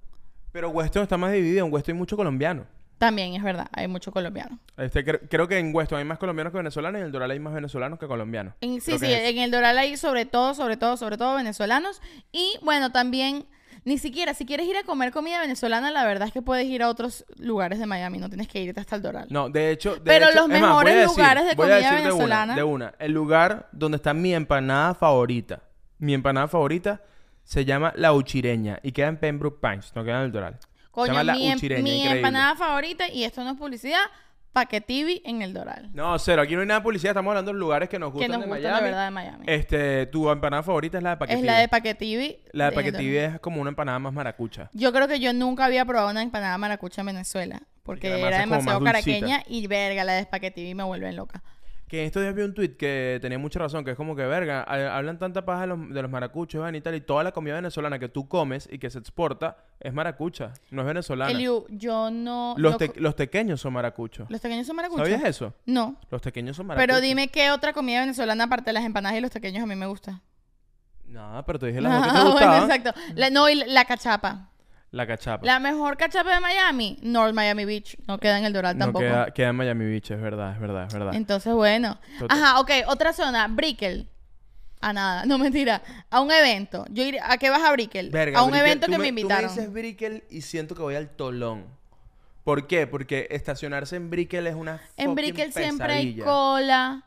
[0.51, 1.63] Pero Weston está más dividido.
[1.63, 2.65] En Weston hay mucho colombiano.
[3.01, 4.59] También es verdad, hay mucho colombiano.
[4.77, 7.31] Este, cre- creo que en Weston hay más colombianos que venezolanos y en el Doral
[7.31, 8.53] hay más venezolanos que colombianos.
[8.61, 11.99] En- sí, Creo sí, en el Doral hay sobre todo, sobre todo, sobre todo venezolanos.
[12.31, 13.47] Y bueno, también,
[13.85, 16.83] ni siquiera, si quieres ir a comer comida venezolana, la verdad es que puedes ir
[16.83, 19.25] a otros lugares de Miami, no tienes que irte hasta el Doral.
[19.31, 19.95] No, de hecho...
[19.95, 22.63] de Pero hecho- los más, mejores decir- lugares de comida decir de una, venezolana- De
[22.63, 25.63] una, El lugar donde está mi empanada favorita.
[25.97, 27.01] Mi empanada favorita
[27.43, 30.59] se llama La Uchireña y queda en Pembroke Pines, no queda en el Doral.
[30.91, 32.17] Coño, La mi, em- Uchireña, mi increíble.
[32.17, 34.01] empanada favorita, y esto no es publicidad,
[34.53, 35.89] Paquetivi en el Doral.
[35.93, 36.41] No, cero.
[36.41, 37.11] Aquí no hay nada de publicidad.
[37.11, 38.83] Estamos hablando de lugares que nos que gustan nos de gustan Miami.
[38.83, 39.43] de verdad de Miami.
[39.47, 41.39] Este, tu empanada favorita es la de paquetivi.
[41.39, 42.37] es la de Paquetivi.
[42.51, 44.69] La de paquetivi es como una empanada más maracucha.
[44.73, 47.61] Yo creo que yo nunca había probado una empanada maracucha en Venezuela.
[47.83, 51.41] Porque era demasiado caraqueña y verga, la de Paquetivi me vuelven loca.
[51.91, 54.25] Que en estos días vi un tweet que tenía mucha razón, que es como que,
[54.25, 57.33] verga, ha- hablan tanta paja de los, de los maracuchos y tal, y toda la
[57.33, 61.29] comida venezolana que tú comes y que se exporta es maracucha, no es venezolana.
[61.31, 62.55] Eliu, yo no...
[62.57, 64.29] los, no te- los tequeños son maracuchos.
[64.31, 65.05] ¿Los tequeños son maracuchos?
[65.05, 65.53] ¿Sabías eso?
[65.65, 65.97] No.
[66.09, 66.87] Los tequeños son maracuchos.
[66.87, 69.75] Pero dime qué otra comida venezolana aparte de las empanadas y los tequeños a mí
[69.75, 70.21] me gusta.
[71.07, 72.71] No, pero te dije las que te Ah, bueno, gustaban.
[72.71, 72.93] exacto.
[73.15, 74.47] La- no, y la cachapa.
[74.91, 75.45] La cachapa.
[75.45, 77.95] La mejor cachapa de Miami, North Miami Beach.
[78.07, 79.05] No queda en el Doral no tampoco.
[79.05, 81.15] queda, queda en Miami Beach, es verdad, es verdad, es verdad.
[81.15, 81.97] Entonces, bueno.
[82.19, 82.37] Total.
[82.37, 82.71] Ajá, ok.
[82.87, 84.09] Otra zona, Brickell.
[84.81, 85.81] A nada, no mentira.
[86.09, 86.85] A un evento.
[86.89, 88.09] Yo iré, ¿A qué vas a Brickell?
[88.09, 89.45] Verga, a un Brickell, evento tú que me, Tú invitaron.
[89.45, 91.65] me dices Brickell y siento que voy al Tolón.
[92.43, 92.85] ¿Por qué?
[92.87, 97.05] Porque estacionarse en Brickell es una en Brickell siempre hay cola.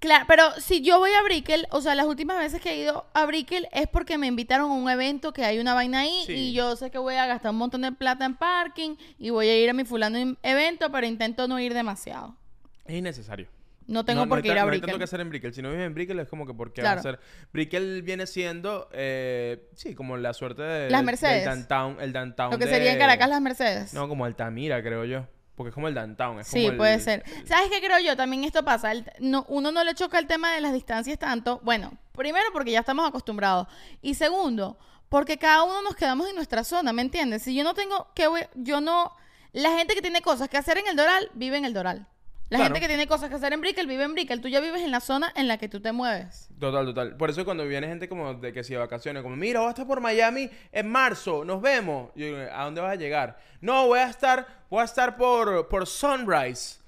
[0.00, 3.06] Claro, pero si yo voy a Brickell, o sea, las últimas veces que he ido
[3.14, 6.32] a Brickell es porque me invitaron a un evento que hay una vaina ahí Sí.
[6.34, 9.48] y yo sé que voy a gastar un montón de plata en parking y voy
[9.48, 12.36] a ir a mi fulano en- evento, pero intento no ir demasiado.
[12.84, 13.48] Es innecesario.
[13.88, 14.86] No tengo no, por no qué ir a no hay Brickell.
[14.86, 15.52] tanto que hacer en Brickell.
[15.54, 17.00] Si no vives en Brickell es como que ¿por qué Claro.
[17.00, 17.18] hacer?
[17.52, 21.44] Brickell viene siendo, eh, sí, como la suerte de, Las Mercedes.
[21.44, 23.94] del downtown, el downtown Lo que de- sería en Caracas las Mercedes.
[23.94, 25.26] No, como Altamira, creo yo.
[25.58, 26.38] Porque es como el downtown.
[26.40, 27.22] Es Sí, como el- puede ser.
[27.44, 28.16] ¿Sabes qué creo yo?
[28.16, 28.92] También esto pasa.
[28.92, 31.60] El- no, uno no le choca el tema de las distancias tanto.
[31.62, 33.66] Bueno, primero porque ya estamos acostumbrados.
[34.00, 34.78] Y segundo,
[35.10, 37.42] porque cada uno nos quedamos en nuestra zona, ¿me entiendes?
[37.42, 38.48] Si yo no tengo que...
[38.54, 39.12] Yo no...
[39.52, 42.06] La gente que tiene cosas que hacer en el Doral, vive en el Doral.
[42.50, 42.64] La Claro.
[42.74, 44.40] gente que tiene cosas que hacer en Brickell, vive en Brickell.
[44.40, 46.48] Tú ya vives en la zona en la que tú te mueves.
[46.58, 47.16] Total, total.
[47.16, 49.70] Por eso cuando viene gente como de que si de vacaciones, como, mira, voy a
[49.70, 52.10] estar por Miami en marzo, nos vemos.
[52.16, 53.38] Yo, ¿a dónde vas a llegar?
[53.60, 56.78] No, voy a estar, voy a estar por, por Sunrise.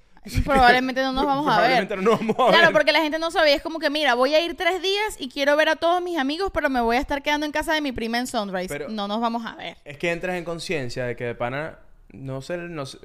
[0.45, 1.85] Probablemente no nos vamos a ver.
[1.87, 2.73] Probablemente no nos vamos a Claro, ver.
[2.73, 3.53] porque la gente no sabe.
[3.53, 6.17] Es como que, mira, voy a ir tres días y quiero ver a todos mis
[6.17, 8.67] amigos, pero me voy a estar quedando en casa de mi prima en Sunrise.
[8.67, 9.77] Pero- no nos vamos a ver.
[9.85, 11.77] Es que entras en conciencia de que de pana,
[12.13, 12.99] no sé, no, sé-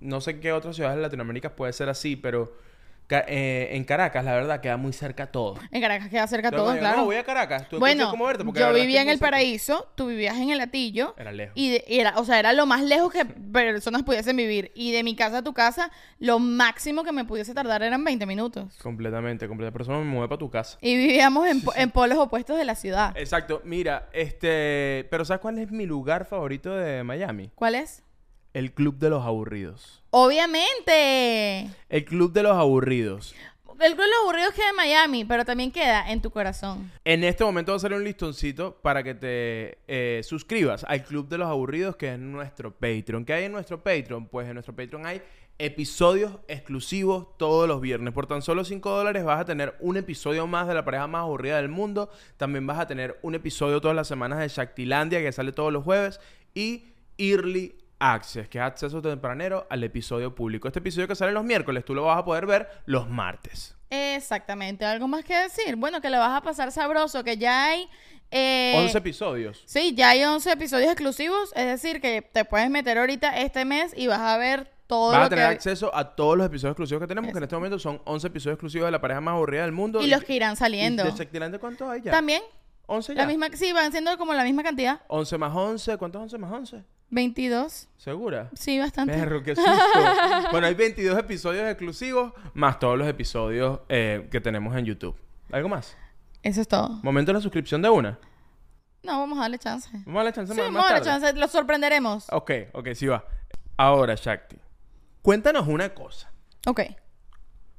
[0.00, 2.56] no sé qué otras ciudades de Latinoamérica puede ser así, pero
[3.10, 5.54] eh, en Caracas, la verdad, queda muy cerca todo.
[5.70, 6.98] En Caracas queda cerca todo, digo, claro.
[6.98, 7.66] No, voy a Caracas.
[7.66, 8.44] ¿Tú bueno, cómo verte?
[8.44, 9.30] Porque la yo vivía en el cerca.
[9.30, 11.14] paraíso, tú vivías en el Atillo.
[11.16, 11.54] Era lejos.
[11.56, 14.72] Y, de- y era, o sea, era lo más lejos que personas pudiesen vivir.
[14.74, 18.26] Y de mi casa a tu casa, lo máximo que me pudiese tardar eran 20
[18.26, 18.76] minutos.
[18.82, 19.72] Completamente, completamente.
[19.72, 20.76] Por eso me mudé para tu casa.
[20.82, 23.16] Y vivíamos en, po- en polos opuestos de la ciudad.
[23.16, 23.62] Exacto.
[23.64, 25.08] Mira, este...
[25.10, 27.50] Pero ¿sabes cuál es mi lugar favorito de Miami?
[27.54, 28.02] ¿Cuál es?
[28.58, 30.02] El Club de los Aburridos.
[30.10, 31.70] Obviamente.
[31.88, 33.36] El Club de los Aburridos.
[33.78, 36.90] El Club de los Aburridos queda en Miami, pero también queda en tu corazón.
[37.04, 41.28] En este momento va a salir un listoncito para que te eh, suscribas al Club
[41.28, 43.24] de los Aburridos, que es nuestro Patreon.
[43.24, 44.26] ¿Qué hay en nuestro Patreon?
[44.26, 45.22] Pues en nuestro Patreon hay
[45.60, 48.12] episodios exclusivos todos los viernes.
[48.12, 51.20] Por tan solo 5 dólares vas a tener un episodio más de la pareja más
[51.20, 52.10] aburrida del mundo.
[52.36, 55.84] También vas a tener un episodio todas las semanas de Shaktilandia, que sale todos los
[55.84, 56.18] jueves.
[56.54, 56.86] Y
[57.18, 60.68] Early Access, que es acceso tempranero al episodio público.
[60.68, 63.76] Este episodio que sale los miércoles, tú lo vas a poder ver los martes.
[63.90, 64.84] Exactamente.
[64.84, 65.76] ¿Algo más que decir?
[65.76, 67.88] Bueno, que lo vas a pasar sabroso, que ya hay...
[68.30, 69.62] eh, 11 episodios.
[69.66, 73.92] Sí, ya hay 11 episodios exclusivos, es decir, que te puedes meter ahorita este mes
[73.96, 75.54] y vas a ver todo Vas a tener que...
[75.54, 78.54] acceso a todos los episodios exclusivos que tenemos, que en este momento son 11 episodios
[78.54, 80.00] exclusivos de la pareja más aburrida del mundo.
[80.02, 81.04] Y los que irán saliendo.
[81.06, 82.10] ¿Y de cuántos hay ya?
[82.10, 82.42] También,
[82.86, 83.22] 11 ya.
[83.22, 85.00] la misma, sí, van siendo como la misma cantidad.
[85.08, 85.96] 11 más 11.
[85.98, 86.84] ¿Cuántos 11 más 11?
[87.10, 87.88] 22.
[87.96, 88.50] ¿Segura?
[88.54, 89.14] Sí, bastante.
[89.14, 89.72] Perro, qué susto.
[90.52, 95.16] bueno, hay 22 episodios exclusivos, más todos los episodios eh, que tenemos en YouTube.
[95.50, 95.96] ¿Algo más?
[96.42, 96.88] Eso es todo.
[97.02, 98.18] Momento de la suscripción de una.
[99.02, 99.88] No, vamos a darle chance.
[100.04, 101.20] Vamos a darle chance Sí, más, vamos a darle tarde.
[101.26, 101.40] chance.
[101.40, 102.26] Lo sorprenderemos.
[102.30, 103.24] Ok, ok, sí va.
[103.76, 104.56] Ahora, Shakti.
[105.22, 106.30] Cuéntanos una cosa.
[106.66, 106.80] Ok.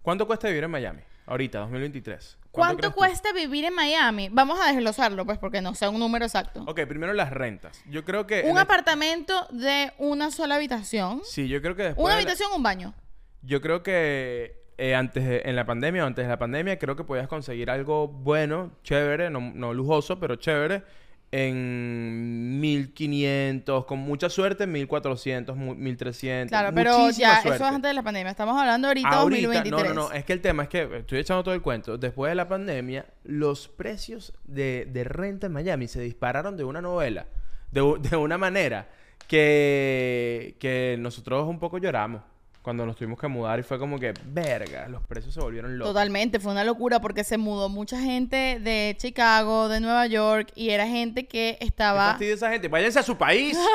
[0.01, 1.01] ¿Cuánto cuesta vivir en Miami?
[1.27, 2.37] Ahorita, 2023.
[2.51, 4.29] ¿Cuánto cuesta vivir en Miami?
[4.31, 6.63] Vamos a desglosarlo, pues, porque no sea un número exacto.
[6.67, 7.81] Ok, primero las rentas.
[7.89, 8.41] Yo creo que...
[8.45, 11.21] Un el- apartamento de una sola habitación.
[11.23, 12.03] Sí, yo creo que después...
[12.03, 12.93] Una de la- habitación, un baño.
[13.41, 16.95] Yo creo que eh, antes de- en la pandemia o antes de la pandemia creo
[16.95, 20.83] que podías conseguir algo bueno, chévere, no, no lujoso, pero chévere
[21.31, 26.49] en 1500, con mucha suerte 1400, mu- 1300.
[26.49, 27.55] Claro, pero ya, suerte.
[27.57, 28.31] eso es antes de la pandemia.
[28.31, 29.89] Estamos hablando ahorita, Ahorita, 2023.
[29.89, 31.97] no, no, no, es que el tema es que estoy echando todo el cuento.
[31.97, 36.81] Después de la pandemia, los precios de, de renta en Miami se dispararon de una
[36.81, 37.27] novela,
[37.71, 38.87] de, de una manera
[39.27, 42.21] que, que nosotros un poco lloramos
[42.61, 45.93] cuando nos tuvimos que mudar y fue como que, verga, los precios se volvieron locos.
[45.93, 50.69] Totalmente, fue una locura porque se mudó mucha gente de Chicago, de Nueva York, y
[50.71, 52.09] era gente que ¿Qué estaba...
[52.11, 52.67] fastidio esa gente?
[52.67, 53.57] Váyanse a su país.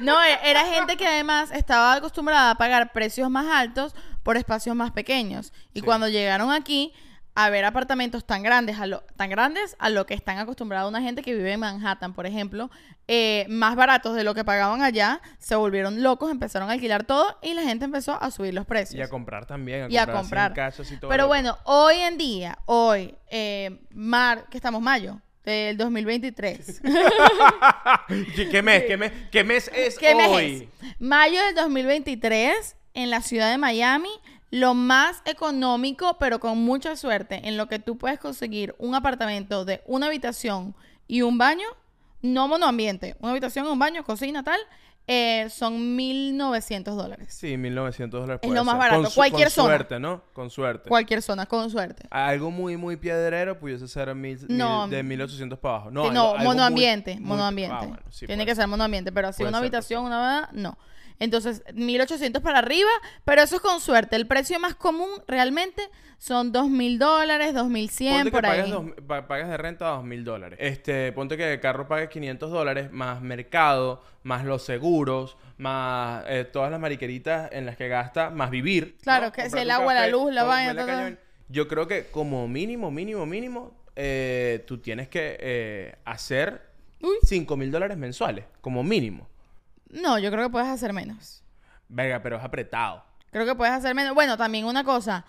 [0.00, 4.74] No, e- era gente que además estaba acostumbrada a pagar precios más altos por espacios
[4.76, 5.52] más pequeños.
[5.74, 5.84] Y Sí.
[5.84, 6.92] cuando llegaron aquí,
[7.34, 11.00] a ver apartamentos tan grandes a lo, tan grandes a lo que están acostumbrados una
[11.00, 12.70] gente que vive en Manhattan, por ejemplo,
[13.08, 17.38] eh, más baratos de lo que pagaban allá, se volvieron locos, empezaron a alquilar todo
[17.42, 18.98] y la gente empezó a subir los precios.
[18.98, 19.84] Y a comprar también.
[19.84, 20.54] A Y a comprar en comprar.
[20.54, 25.76] cachos y todo Pero bueno, hoy en día, hoy, eh, mar, que estamos mayo del
[25.76, 26.82] 2023.
[28.50, 28.84] ¿Qué, mes?
[28.84, 30.68] ¿Qué mes, qué mes es ¿Qué mes hoy?
[30.82, 31.00] es?
[31.00, 34.10] Mayo del 2023, en la ciudad de Miami,
[34.50, 39.64] lo más económico, pero con mucha suerte, en lo que tú puedes conseguir un apartamento
[39.64, 40.74] de una habitación
[41.06, 41.66] y un baño,
[42.22, 44.58] no monoambiente, una habitación, un baño, cocina, tal,
[45.06, 47.34] eh, son 1.900 dólares.
[47.34, 48.40] Sí, 1900 dólares.
[48.44, 48.78] Es lo más ser.
[48.78, 49.02] barato.
[49.04, 49.68] Con Cualquier con zona.
[49.68, 50.22] suerte, ¿no?
[50.32, 50.88] Con suerte.
[50.88, 52.06] Cualquier zona, con suerte.
[52.10, 54.82] Algo muy, muy piedrero pudiese ser mil, No.
[54.86, 55.90] mil- de 1800 para abajo.
[55.90, 57.76] No, algo- no, muy- monoambiente, muy- monoambiente.
[57.76, 60.76] Ah, bueno, sí, Tiene que ser monoambiente, pero así una ser, habitación, una no.
[61.20, 62.90] Entonces, 1800 para arriba,
[63.24, 64.16] pero eso es con suerte.
[64.16, 65.82] El precio más común realmente
[66.18, 68.60] son 2000 dólares, 2100 Ponte que por ahí.
[68.62, 70.58] pagas, dos- pa- pagas de renta 2000 dólares.
[70.60, 76.44] Este, ponte que el carro pague 500 dólares, más mercado, más los seguros, más eh,
[76.50, 78.96] todas las mariqueritas en las que gasta, más vivir.
[79.02, 79.32] Claro, ¿no?
[79.32, 81.16] que Comprar si el agua, la luz, la vaina.
[81.48, 86.62] Yo creo que como mínimo, mínimo, mínimo, eh, tú tienes que eh, hacer
[87.02, 87.16] Uy.
[87.22, 89.28] 5 mil dólares mensuales, como mínimo.
[89.90, 91.42] No, yo creo que puedes hacer menos.
[91.88, 93.04] Verga, pero es apretado.
[93.30, 94.14] Creo que puedes hacer menos.
[94.14, 95.24] Bueno, también una cosa.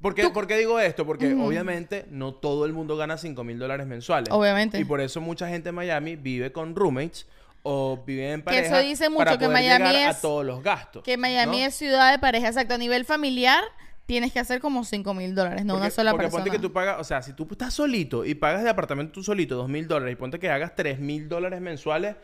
[0.00, 1.04] ¿Por qué, por qué digo esto?
[1.06, 4.28] Porque obviamente no todo el mundo gana 5 mil dólares mensuales.
[4.32, 4.78] Obviamente.
[4.78, 7.26] Y por eso mucha gente en Miami vive con roommates
[7.62, 8.78] o vive en Que pareja.
[8.80, 11.02] eso dice mucho, para que poder Miami es- a todos los gastos.
[11.02, 11.66] Que Miami ¿no?
[11.66, 12.74] es ciudad de pareja, exacto.
[12.74, 13.62] A nivel familiar,
[14.06, 16.44] tienes que hacer como 5 mil dólares, no una Porque- sola porque persona.
[16.44, 19.22] ponte que tú pagas, o sea, si tú estás solito y pagas de apartamento tú
[19.24, 22.16] solito 2 mil dólares y ponte que hagas 3 mil dólares mensuales,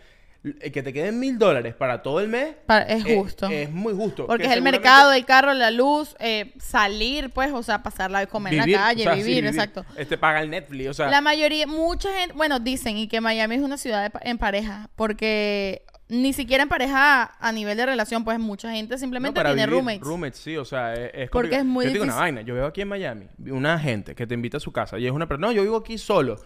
[0.73, 2.57] que te queden mil dólares para todo el mes.
[2.87, 3.49] Es eh, justo.
[3.49, 4.27] Es, muy justo.
[4.27, 7.83] Porque Que es el seguramente mercado, el carro, la luz, eh, salir, pues, o sea,
[7.83, 9.85] pasarla, comer en la calle, o sea, sí, vivir, exacto.
[9.97, 11.09] Este paga el Netflix, o sea.
[11.09, 14.91] La mayoría, mucha gente, bueno, dicen y que Miami es una ciudad de en pareja,
[14.97, 19.71] porque ni siquiera en pareja a nivel de relación, pues mucha gente simplemente tiene vivir,
[19.71, 20.01] roommates.
[20.03, 21.61] Roommates, sí, o sea, es, es Porque complicado.
[21.63, 22.35] es muy Yo digo una difícil.
[22.35, 22.41] vaina.
[22.43, 25.13] Yo veo aquí en Miami una gente que te invita a su casa y es
[25.13, 25.47] una persona.
[25.47, 26.37] No, yo vivo aquí solo.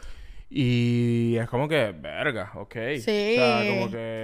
[0.51, 2.75] Y es como que, verga, ok.
[3.05, 3.71] Sí, O sea,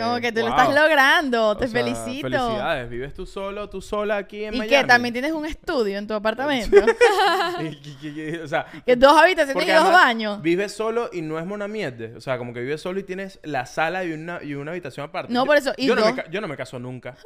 [0.00, 0.32] como que.
[0.34, 2.22] tú lo estás logrando, O te sea, felicito.
[2.30, 2.88] Felicidades.
[2.88, 4.68] Vives tú solo, tú sola aquí en ¿Y Miami.
[4.82, 6.76] que también tienes un estudio en tu apartamento?
[7.60, 10.40] Y- y- y- y- o sea, que dos habitaciones y dos baños.
[10.40, 12.14] Vives solo y no es monamierte.
[12.16, 15.06] O sea, como que vives solo y tienes la sala y una, y una habitación
[15.06, 15.32] aparte.
[15.32, 17.16] No, Yo- por eso, y yo, no me, yo no me caso nunca.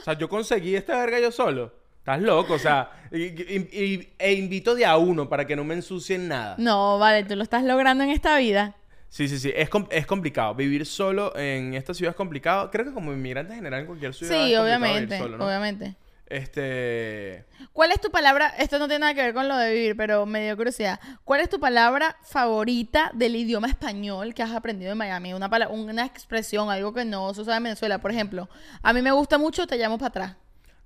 [0.00, 1.72] O sea, yo conseguí esta verga yo solo.
[2.06, 5.64] Estás loco, o sea, y- y- y- e invito de a uno para que no
[5.64, 6.54] me ensucien nada.
[6.56, 8.76] No, vale, tú lo estás logrando en esta vida.
[9.08, 10.54] Sí, sí, sí, es, com- es complicado.
[10.54, 12.70] Vivir solo en esta ciudad es complicado.
[12.70, 14.32] Creo que como inmigrante en general en cualquier ciudad.
[14.32, 15.46] es Sí, complicado obviamente, vivir solo, ¿no?
[15.46, 15.96] obviamente.
[16.28, 17.44] Este.
[17.72, 18.54] ¿Cuál es tu palabra?
[18.56, 21.00] Esto no tiene nada que ver con lo de vivir, pero me dio curiosidad.
[21.24, 25.34] ¿Cuál es tu palabra favorita del idioma español que has aprendido en Miami?
[25.34, 27.98] Una, una expresión, algo que no se usa en Venezuela.
[27.98, 28.48] Por ejemplo,
[28.82, 30.36] a mí me gusta mucho te llamo para atrás.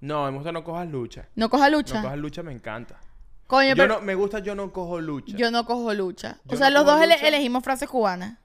[0.00, 1.28] No, me gusta no cojas lucha.
[1.34, 2.00] No coja No lucha.
[2.02, 2.98] cojas lucha me encanta.
[3.46, 5.36] Coño, Yo pero no, me gusta yo no cojo lucha.
[5.36, 6.38] yo no cojo lucha.
[6.46, 8.38] Yo o sea, no los dos ele- elegimos frases cubanas.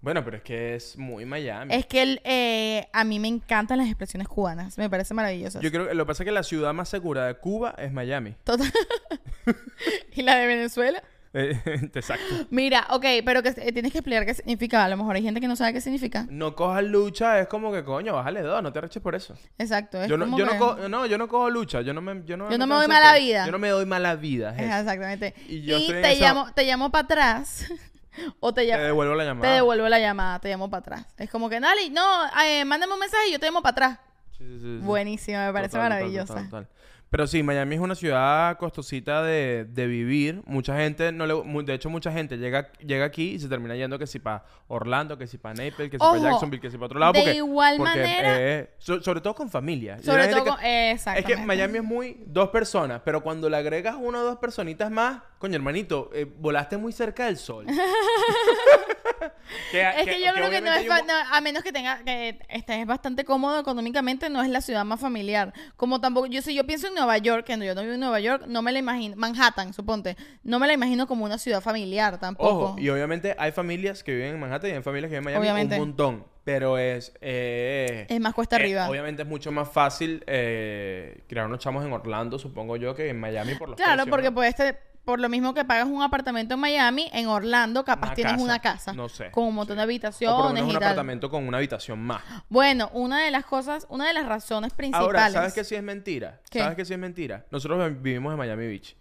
[0.00, 1.74] Bueno, pero es que es muy Miami.
[1.74, 4.78] Es que el, eh, a mí me encantan las expresiones cubanas.
[4.78, 5.62] Me parecen maravillosas.
[5.62, 7.92] Yo creo que lo que pasa es que la ciudad más segura de Cuba es
[7.92, 8.34] Miami.
[8.44, 8.70] Total.
[10.14, 11.02] ¿Y la de Venezuela?
[11.94, 12.46] Exacto.
[12.50, 14.84] Mira, ok, pero que eh, tienes que explicar qué significa.
[14.84, 16.26] A lo mejor hay gente que no sabe qué significa.
[16.30, 19.34] No cojas lucha es como que coño, bájale dos, no te arreches por eso.
[19.58, 20.00] Exacto.
[20.02, 22.00] Es Yo no, como yo, que- no cojo, no, yo no cojo lucha, yo no
[22.00, 23.46] me, yo no Yo no me doy mala vida.
[23.46, 24.54] Yo no me doy mala vida.
[24.56, 24.78] es eso.
[24.80, 25.34] exactamente.
[25.48, 27.66] Y Y, yo estoy en te, esa- llamo, te llamo para atrás.
[28.40, 28.82] o te Te llamo.
[28.84, 29.54] devuelvo la Te llamada.
[29.54, 31.06] devuelvo la llamada, te llamo para atrás.
[31.18, 32.02] Es como que, dale, no,
[32.44, 33.98] eh, mándame un mensaje y yo te llamo para atrás.
[34.38, 34.84] Sí, sí, sí, sí.
[34.84, 36.26] Buenísima, me parece Total, total, maravillosa.
[36.34, 36.68] total, total.
[37.08, 40.42] Pero sí, Miami es una ciudad costosita de, de vivir.
[40.44, 43.96] Mucha gente, no le, de hecho, mucha gente llega, llega aquí y se termina yendo
[43.98, 46.86] que si para Orlando, que si para Naples, que si para Jacksonville, que si para
[46.86, 47.12] otro lado.
[47.12, 49.98] de Porque, igual porque, manera- eh, so- sobre todo con familia.
[50.02, 53.56] Sobre todo que- con- eh, Es que Miami es muy dos personas, pero cuando le
[53.56, 57.66] agregas una o dos personitas más, coño, hermanito, eh, volaste muy cerca del sol.
[59.72, 63.24] Es que, yo creo que no es, no, a menos que tenga, que estés bastante
[63.24, 65.52] cómodo económicamente, no es la ciudad más familiar.
[65.76, 68.18] Como tampoco, yo si yo pienso en Nueva York, que yo no vivo en Nueva
[68.20, 72.18] York, no me la imagino, Manhattan, suponte, no me la imagino como una ciudad familiar
[72.18, 72.64] tampoco.
[72.70, 75.40] Ojo, y obviamente hay familias que viven en Manhattan y hay familias que viven en
[75.40, 75.74] Miami Obviamente.
[75.80, 76.24] un montón.
[76.42, 77.12] Pero es...
[77.20, 78.88] eh, Es más cuesta eh, arriba.
[78.88, 83.18] obviamente es mucho más fácil eh, crear unos chamos en Orlando, supongo yo, que en
[83.18, 84.34] Miami por los Claro, precios, porque ¿no?
[84.34, 88.14] puedes te- por lo mismo que pagas un apartamento en Miami, en Orlando capaz Una
[88.16, 88.92] tienes casa, una casa.
[88.92, 90.76] no sé, Con un montón de O por lo habitaciones un tal.
[90.76, 92.22] apartamento con una habitación más.
[92.48, 95.06] Bueno, una de las cosas, una de las razones principales.
[95.06, 96.40] Ahora, ¿sabes qué sí es mentira?
[96.50, 96.58] ¿Qué?
[96.58, 97.46] ¿Sabes qué sí es mentira?
[97.50, 98.96] Nosotros vi- vivimos en Miami Beach.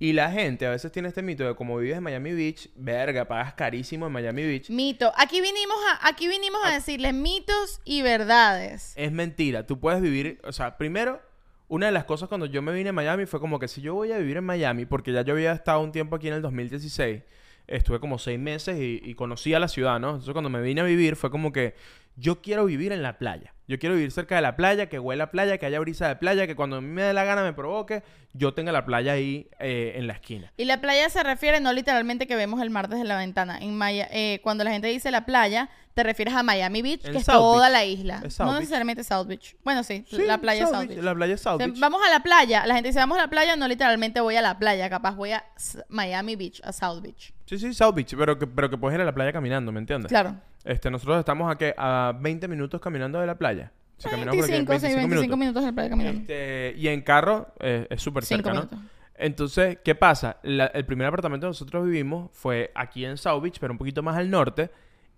[0.00, 3.24] Y la gente a veces tiene este mito de como vives en Miami Beach, verga,
[3.26, 4.70] pagas carísimo en Miami Beach.
[4.70, 5.12] Mito.
[5.16, 6.68] Aquí vinimos a, aquí vinimos Ah.
[6.68, 8.92] a decirles mitos y verdades.
[8.94, 9.66] Es mentira.
[9.66, 11.20] Tú puedes vivir, o sea, primero,
[11.68, 13.94] una de las cosas cuando yo me vine a Miami fue como que si yo
[13.94, 16.42] voy a vivir en Miami, porque ya yo había estado un tiempo aquí en el
[16.42, 17.22] 2016,
[17.66, 20.10] estuve como seis meses y, y conocí a la ciudad, ¿no?
[20.10, 21.74] Entonces cuando me vine a vivir fue como que
[22.18, 23.54] yo quiero vivir en la playa.
[23.68, 26.16] Yo quiero vivir cerca de la playa, que huela a playa, que haya brisa de
[26.16, 28.02] playa, que cuando a mí me dé la gana me provoque,
[28.32, 30.50] yo tenga la playa ahí eh, en la esquina.
[30.56, 33.58] Y la playa se refiere no literalmente que vemos el mar desde la ventana.
[33.58, 37.18] En Maya- eh, cuando la gente dice la playa, te refieres a Miami Beach, que
[37.18, 37.72] es South toda Beach.
[37.72, 38.22] la isla.
[38.24, 39.54] Es no necesariamente South Beach.
[39.62, 41.04] Bueno, sí, Sí, la playa es South South Beach, Beach.
[41.04, 41.78] La playa es South O sea, Beach.
[41.78, 42.64] vamos a la playa.
[42.64, 44.88] La gente dice, vamos a la playa, no literalmente voy a la playa.
[44.88, 45.44] Capaz voy a
[45.90, 47.34] Miami Beach, a South Beach.
[47.44, 49.80] Sí, sí, South Beach, pero que, pero que puedes ir a la playa caminando, ¿me
[49.80, 50.08] entiendes?
[50.08, 50.36] Claro.
[50.68, 53.72] Este, nosotros estamos aquí a 20 minutos caminando de la playa.
[53.96, 55.62] Si caminamos por aquí, 25, sí, 25 minutos.
[55.62, 56.20] en la playa caminando.
[56.20, 58.60] Este, y en carro eh, es súper cerca, ¿no?
[58.66, 58.78] minutos.
[59.14, 60.36] Entonces, ¿qué pasa?
[60.42, 64.02] La- el primer apartamento que nosotros vivimos fue aquí en South Beach, pero un poquito
[64.02, 64.70] más al norte.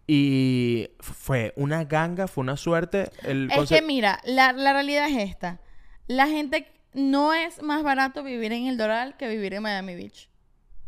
[0.07, 3.11] Y fue una ganga, fue una suerte.
[3.25, 5.61] El Es que mira, la, la realidad es esta.
[6.07, 10.30] La gente no es más barato vivir en el Doral que vivir en Miami Beach.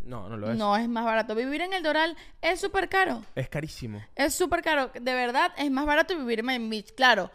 [0.04, 0.56] No, no lo es.
[0.58, 1.34] No es más barato.
[1.34, 3.22] Vivir en el Doral es súper caro.
[3.34, 4.02] Es carísimo.
[4.16, 4.90] Es súper caro.
[4.94, 6.92] De verdad, es más barato vivir en Miami Beach.
[6.94, 7.30] Claro,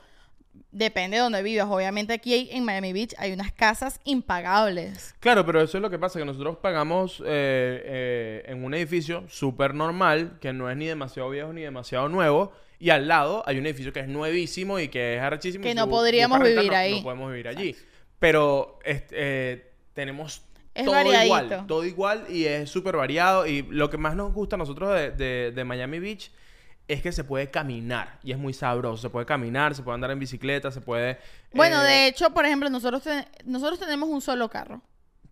[0.71, 1.67] depende de dónde vivas.
[1.69, 5.15] Obviamente aquí hay- en Miami Beach hay unas casas impagables.
[5.19, 9.23] Claro, pero eso es lo que pasa, que nosotros pagamos eh, eh, en un edificio
[9.30, 13.58] súper normal, que no es ni demasiado viejo ni demasiado nuevo, y al lado hay
[13.58, 15.63] un edificio que es nuevísimo y que es arrechísimo.
[15.63, 16.97] Que y no podríamos vivir no- ahí.
[16.97, 17.75] No podemos vivir allí.
[18.19, 20.41] Pero este, eh, tenemos
[20.78, 21.26] Es todo variadito.
[21.26, 23.46] igual, todo igual y es súper variado.
[23.48, 26.32] Y lo que más nos gusta a nosotros de, de- de Miami Beach
[26.88, 29.02] es que se puede caminar y es muy sabroso.
[29.02, 31.18] Se puede caminar, se puede andar en bicicleta, se puede...
[31.54, 33.04] Bueno, eh, de hecho, por ejemplo, nosotros,
[33.44, 34.82] nosotros tenemos un solo carro.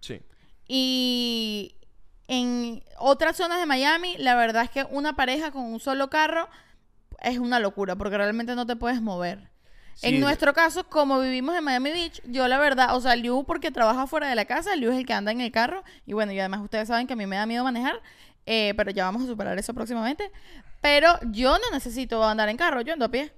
[0.02, 0.20] Sí.
[0.68, 1.76] Y
[2.28, 6.50] en otras zonas de Miami, la verdad es que una pareja con un solo carro
[7.22, 9.50] es una locura, porque realmente no te puedes mover.
[9.96, 13.44] Sí, en nuestro caso, como vivimos en Miami Beach, yo la verdad, o sea, Liu
[13.46, 16.14] porque trabaja fuera de la casa, Liu es el que anda en el carro, y
[16.14, 17.96] bueno, y además ustedes saben que a mí me da miedo manejar,
[18.46, 20.30] eh, pero ya vamos a superar eso próximamente.
[20.82, 23.32] Pero yo no necesito andar en carro, yo ando a pie.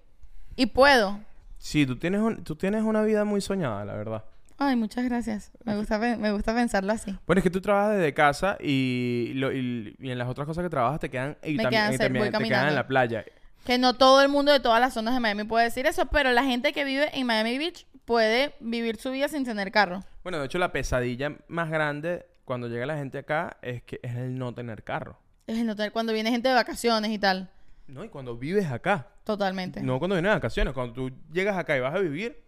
[0.55, 1.19] Y puedo.
[1.59, 4.25] Sí, tú tienes, un- tú tienes una vida muy soñada, la verdad.
[4.57, 5.51] Ay, muchas gracias.
[5.63, 7.15] Me gusta, me gusta pensarlo así.
[7.27, 10.63] Bueno, es que tú trabajas desde casa y, lo- y, y en las otras cosas
[10.63, 13.23] que trabajas te quedan, y Me también, quedan y también te quedan en la playa.
[13.67, 16.31] Que no todo el mundo de todas las zonas de Miami puede decir eso, pero
[16.31, 20.03] la gente que vive en Miami Beach puede vivir su vida sin tener carro.
[20.23, 24.15] Bueno, de hecho, la pesadilla más grande cuando llega la gente acá es que es
[24.15, 25.19] el no tener carro.
[25.47, 27.49] Es el no tener- cuando viene gente de vacaciones y tal.
[27.87, 29.07] No, y cuando vives acá.
[29.25, 29.81] Totalmente.
[29.81, 30.73] No cuando vienes de vacaciones.
[30.73, 32.41] Cuando tú llegas acá y vas a vivir.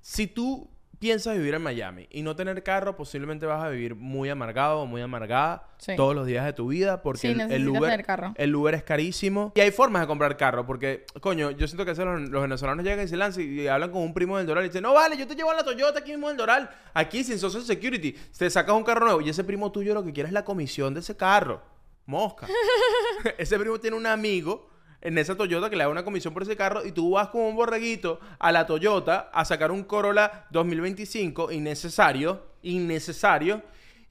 [0.00, 0.68] Si tú
[1.00, 4.86] piensas vivir en Miami y no tener carro, posiblemente vas a vivir muy amargado o
[4.86, 5.96] muy amargada Sí.
[5.96, 8.34] todos los días de tu vida porque Sí, el- Uber, tener carro.
[8.36, 9.50] el Uber es carísimo.
[9.56, 12.42] Y hay formas de comprar carro porque, coño, yo siento que a veces los, los
[12.42, 14.82] venezolanos llegan y se lanzan y, y hablan con un primo del Doral y dicen,
[14.82, 17.62] no vale, yo te llevo a la Toyota aquí mismo del Doral, aquí sin Social
[17.64, 18.12] Security.
[18.36, 20.92] Te sacas un carro nuevo y ese primo tuyo lo que quiere es la comisión
[20.94, 21.62] de ese carro.
[22.06, 22.46] Mosca.
[23.38, 24.68] ese primo tiene un amigo
[25.02, 27.42] en esa Toyota que le da una comisión por ese carro y tú vas con
[27.42, 33.62] un borreguito a la Toyota a sacar un Corolla 2025 innecesario, innecesario,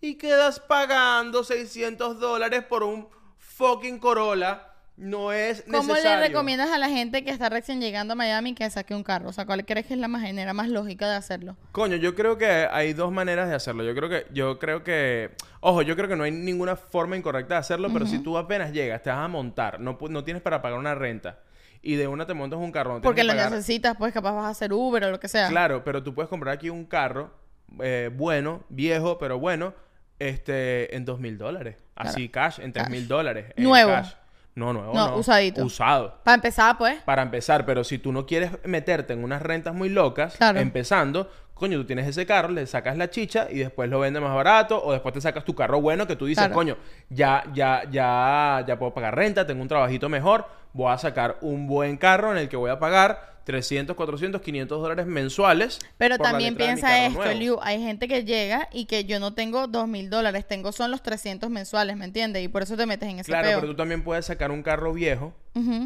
[0.01, 4.68] y quedas pagando 600 dólares por un fucking Corolla.
[4.99, 6.19] No es ¿Cómo necesario.
[6.19, 9.29] le recomiendas a la gente que está recién llegando a Miami que saque un carro?
[9.29, 11.55] O sea, ¿cuál crees que es la manera más lógica de hacerlo?
[11.71, 13.83] Coño, yo creo que hay dos maneras de hacerlo.
[13.85, 15.31] Yo creo que, yo creo que,
[15.61, 18.73] ojo, yo creo que no hay ninguna forma incorrecta de hacerlo, pero si tú apenas
[18.73, 21.39] llegas, te vas a montar, no, no tienes para pagar una renta
[21.81, 24.33] y de una te montas un carro, no Porque que lo pagar- necesitas, pues capaz
[24.33, 25.47] vas a hacer Uber o lo que sea.
[25.47, 27.31] Claro, pero tú puedes comprar aquí un carro
[27.81, 29.73] eh, bueno, viejo, pero bueno,
[30.19, 31.77] este, en dos mil dólares.
[31.95, 33.53] Así, cash, en tres mil dólares.
[33.55, 33.91] Nuevo.
[33.91, 34.11] cash.
[34.59, 34.93] No, nuevo.
[34.93, 35.63] No, No, usadito.
[35.63, 36.15] Usado.
[36.23, 37.01] Para empezar, pues.
[37.03, 40.59] Para empezar, pero si tú no quieres meterte en unas rentas muy locas, Claro.
[40.59, 44.33] empezando, coño, tú tienes ese carro, le sacas la chicha y después lo vendes más
[44.35, 46.53] barato o después te sacas tu carro bueno que tú dices, Claro.
[46.53, 46.77] coño,
[47.09, 51.65] ya, ya, ya, ya puedo pagar renta, tengo un trabajito mejor, voy a sacar un
[51.67, 55.79] buen carro en el que voy a pagar 300, 400, 500 dólares mensuales.
[55.97, 57.33] Pero también piensa esto, nuevo.
[57.39, 57.57] Liu.
[57.63, 61.01] Hay gente que llega y que yo no tengo dos mil dólares, tengo son los
[61.01, 62.43] 300 mensuales, ¿me entiendes?
[62.43, 63.59] Y por eso te metes en ese Claro, peo.
[63.61, 65.33] pero tú también puedes sacar un carro viejo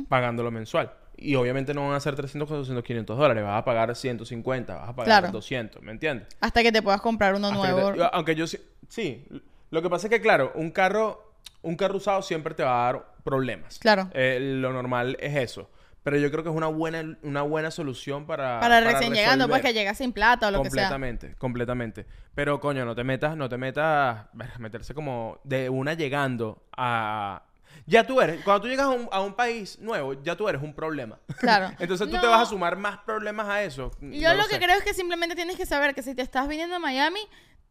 [0.10, 0.92] pagándolo mensual.
[1.16, 3.44] Y obviamente no van a ser 300, 400, 500 dólares.
[3.46, 5.32] Vas a pagar 150, vas a pagar Claro.
[5.32, 6.28] 200, ¿me entiendes?
[6.42, 7.94] Hasta que te puedas comprar uno Hasta nuevo.
[7.94, 8.58] te- aunque yo sí,
[8.90, 9.24] sí.
[9.70, 12.92] Lo que pasa es que, claro, un carro, un carro usado siempre te va a
[12.94, 13.80] dar problemas.
[13.80, 14.10] Claro.
[14.14, 15.70] Eh, lo normal es eso.
[16.04, 18.60] Pero yo creo que es una buena, una buena solución para.
[18.60, 20.84] Para recién llegando, pues que llega sin plata o lo que sea.
[20.90, 22.06] Completamente, completamente.
[22.36, 24.26] Pero coño, no te metas, no te metas,
[24.60, 27.44] meterse como de una llegando a...
[27.88, 30.62] Ya tú eres, cuando tú llegas a un, a un país nuevo, ya tú eres
[30.62, 31.20] un problema.
[31.40, 31.76] Claro.
[31.80, 32.22] Entonces tú No.
[32.22, 33.92] te vas a sumar más problemas a eso.
[34.00, 36.48] Yo No lo, que creo es que simplemente tienes que saber que si te estás
[36.48, 37.20] viniendo a Miami,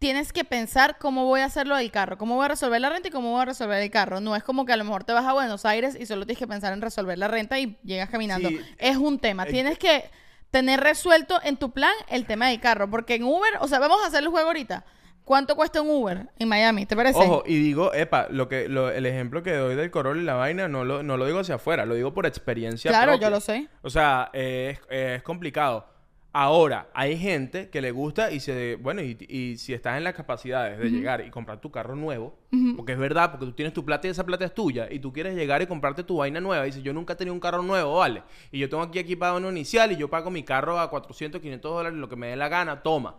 [0.02, 3.06] tienes que pensar cómo voy a hacerlo del carro, cómo voy a resolver la renta
[3.06, 4.20] y cómo voy a resolver el carro.
[4.20, 6.40] No es como que a lo mejor te vas a Buenos Aires y solo tienes
[6.40, 8.48] que pensar en resolver la renta y llegas caminando.
[8.48, 8.58] Sí.
[8.78, 9.44] Es un tema.
[9.44, 10.10] Eh, Tienes que
[10.50, 13.98] tener resuelto en tu plan el tema del carro, porque en Uber, o sea, vamos
[14.02, 14.84] a hacer el juego ahorita.
[15.24, 16.84] ¿Cuánto cuesta un Uber en Miami?
[16.84, 17.20] ¿Te parece?
[17.20, 20.34] Ojo, y digo, epa, lo que, lo- el ejemplo que doy del Corolla y la
[20.34, 23.28] vaina no lo, no lo digo hacia afuera, lo digo por experiencia claro, propia.
[23.28, 23.68] yo lo sé.
[23.82, 25.86] O sea, es, es complicado.
[26.34, 28.76] Ahora, hay gente que le gusta y se...
[28.76, 32.38] Bueno, y, y si estás en las capacidades de llegar y comprar tu carro nuevo,
[32.76, 35.12] porque es verdad, porque tú tienes tu plata y esa plata es tuya, y tú
[35.12, 37.62] quieres llegar y comprarte tu vaina nueva, y dices, yo nunca he tenido un carro
[37.62, 40.88] nuevo, vale, y yo tengo aquí equipado en inicial y yo pago mi carro a
[40.88, 43.16] 400, 500 dólares, lo que me dé la gana, toma.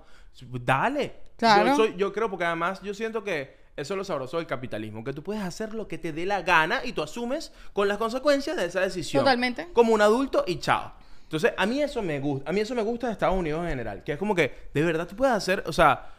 [0.51, 1.13] Dale.
[1.37, 1.67] Claro.
[1.69, 5.03] Yo, soy- yo creo, porque además yo siento que eso es lo sabroso del capitalismo,
[5.03, 7.97] que tú puedes hacer lo que te dé la gana y tú asumes con las
[7.97, 9.23] consecuencias de esa decisión.
[9.23, 9.69] Totalmente.
[9.73, 10.93] Como un adulto y chao.
[11.33, 12.47] Entonces, a mí eso me gusta.
[12.47, 14.03] A mí eso me gusta de Estados Unidos en general.
[14.03, 16.09] Que es como que, de verdad, tú puedes hacer, o sea,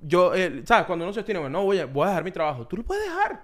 [0.00, 0.84] yo, eh, ¿sabes?
[0.86, 2.66] Cuando uno se tiene, no, voy a, voy a dejar mi trabajo.
[2.66, 3.40] Tú lo puedes dejar.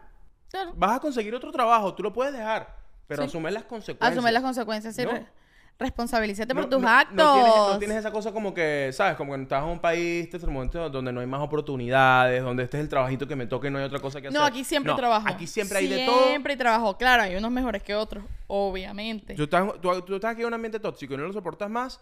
[0.51, 0.73] Claro.
[0.75, 2.75] Vas a conseguir otro trabajo, tú lo puedes dejar.
[3.07, 3.29] Pero Sí.
[3.29, 4.11] asume las consecuencias.
[4.13, 4.97] Asume las consecuencias.
[4.97, 5.25] Sí, No.
[5.79, 7.17] Re- Responsabilízate por No- tus no- actos.
[7.17, 9.17] No tienes, no tienes esa cosa como que, ¿sabes?
[9.17, 12.43] Como que estás en un país, este es el momento donde no hay más oportunidades,
[12.43, 14.39] donde este es el trabajito que me toca y no hay otra cosa que hacer.
[14.41, 15.27] No, aquí siempre trabajo.
[15.29, 16.27] Aquí siempre hay de todo.
[16.29, 16.97] Siempre hay trabajo.
[16.97, 19.35] Claro, hay unos mejores que otros, obviamente.
[19.35, 22.01] Tú estás, tú, tú estás aquí en un ambiente tóxico y no lo soportas más,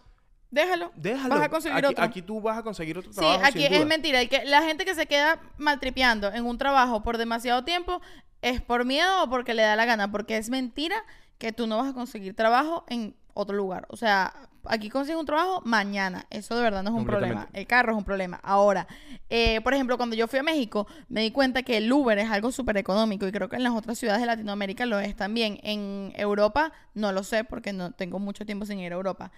[0.51, 0.93] Déjalo.
[0.95, 1.35] déjalo.
[1.35, 2.05] Vas a conseguir aquí, otro.
[2.05, 3.45] aquí tú vas a conseguir otro sí, trabajo.
[3.45, 4.21] aquí sin es mentira.
[4.21, 8.01] El que, la gente que se queda maltripeando en un trabajo por demasiado tiempo
[8.43, 10.11] es por miedo o porque le da la gana.
[10.11, 10.97] Porque es mentira
[11.39, 13.87] que tú no vas a conseguir trabajo en otro lugar.
[13.91, 14.35] O sea,
[14.65, 16.27] aquí consigues un trabajo mañana.
[16.31, 17.49] Eso de verdad no es un problema.
[17.53, 18.41] El carro es un problema.
[18.43, 18.87] Ahora,
[19.29, 22.31] eh, por ejemplo, cuando yo fui a México, me di cuenta que el Uber es
[22.31, 25.61] algo súper económico y creo que en las otras ciudades de Latinoamérica lo es también.
[25.63, 29.31] En Europa, no lo sé porque no tengo mucho tiempo sin ir a Europa.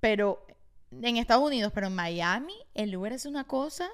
[0.00, 0.44] Pero
[0.90, 3.88] en Estados Unidos, pero en Miami, el Uber es una cosa,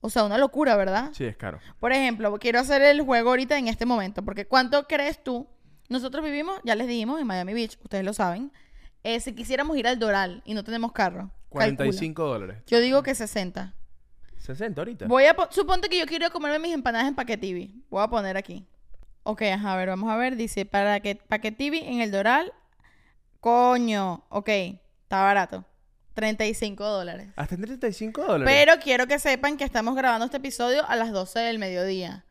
[0.00, 1.10] o sea, una locura, ¿verdad?
[1.12, 1.60] Sí, es caro.
[1.80, 5.46] Por ejemplo, quiero hacer el juego ahorita en este momento, porque ¿cuánto crees tú?
[5.88, 8.52] Nosotros vivimos, ya les dijimos, en Miami Beach, ustedes lo saben.
[9.08, 11.76] Eh, si quisiéramos ir al Doral y no tenemos carro, calcula.
[11.76, 12.56] 45 dólares.
[12.66, 13.72] Yo digo que 60.
[14.38, 15.06] 60 ahorita.
[15.06, 17.84] Voy a po- suponte que yo quiero comerme mis empanadas en Paquetivi.
[17.88, 18.66] Voy a poner aquí.
[19.22, 20.34] Ok, ajá, a ver, vamos a ver.
[20.36, 22.52] Dice, para que Paquetivi en el Doral.
[23.40, 25.64] Coño, ok, está barato.
[26.14, 27.28] 35 dólares.
[27.36, 28.52] Hasta 35 dólares.
[28.54, 32.24] Pero quiero que sepan que estamos grabando este episodio a las 12 del mediodía.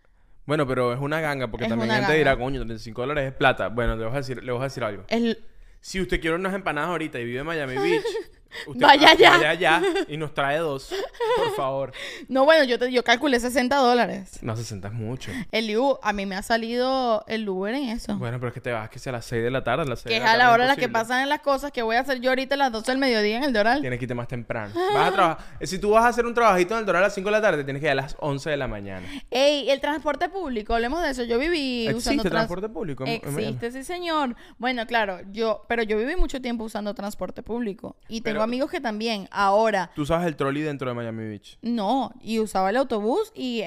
[0.45, 3.69] Bueno, pero es una ganga porque Es también gente dirá, coño, 35 dólares es plata.
[3.69, 5.03] Bueno, le voy a decir, le voy a decir algo.
[5.07, 5.43] El-
[5.85, 8.03] Si usted quiere unas empanadas ahorita y vive en Miami Beach,
[8.67, 9.29] usted Vaya allá.
[9.31, 10.91] vaya allá y nos trae dos,
[11.37, 11.91] por favor.
[12.27, 14.39] No, bueno, yo, te, yo calculé 60 dólares.
[14.41, 15.31] No, 60 es mucho.
[15.51, 18.15] El Uber, a mí me ha salido el Uber en eso.
[18.17, 19.85] Bueno, pero es que te vas que sea a las 6 de la tarde, a
[19.85, 21.81] las 6 que de es a la hora en la que pasan las cosas que
[21.81, 23.81] voy a hacer yo ahorita a las 12 del mediodía en el Doral.
[23.81, 24.73] Tienes que irte más temprano.
[24.93, 25.45] Vas a trabajar.
[25.59, 27.31] eh, Si tú vas a hacer un trabajito en el Doral a las 5 de
[27.31, 29.07] la tarde, tienes que ir a las 11 de la mañana.
[29.31, 31.23] Ey, el transporte público, hablemos de eso.
[31.23, 33.03] Yo viví usando ¿Existe trans- transporte público?
[33.05, 33.43] en- en Miami?
[33.55, 34.35] Existe, sí, señor.
[34.57, 37.95] Bueno, claro, yo, pero yo viví mucho tiempo usando transporte público.
[38.07, 39.27] Y tengo Pero- amigos que también.
[39.31, 41.57] Ahora, Tú usabas el trolley dentro de Miami Beach.
[41.61, 43.61] no, y usaba el autobús y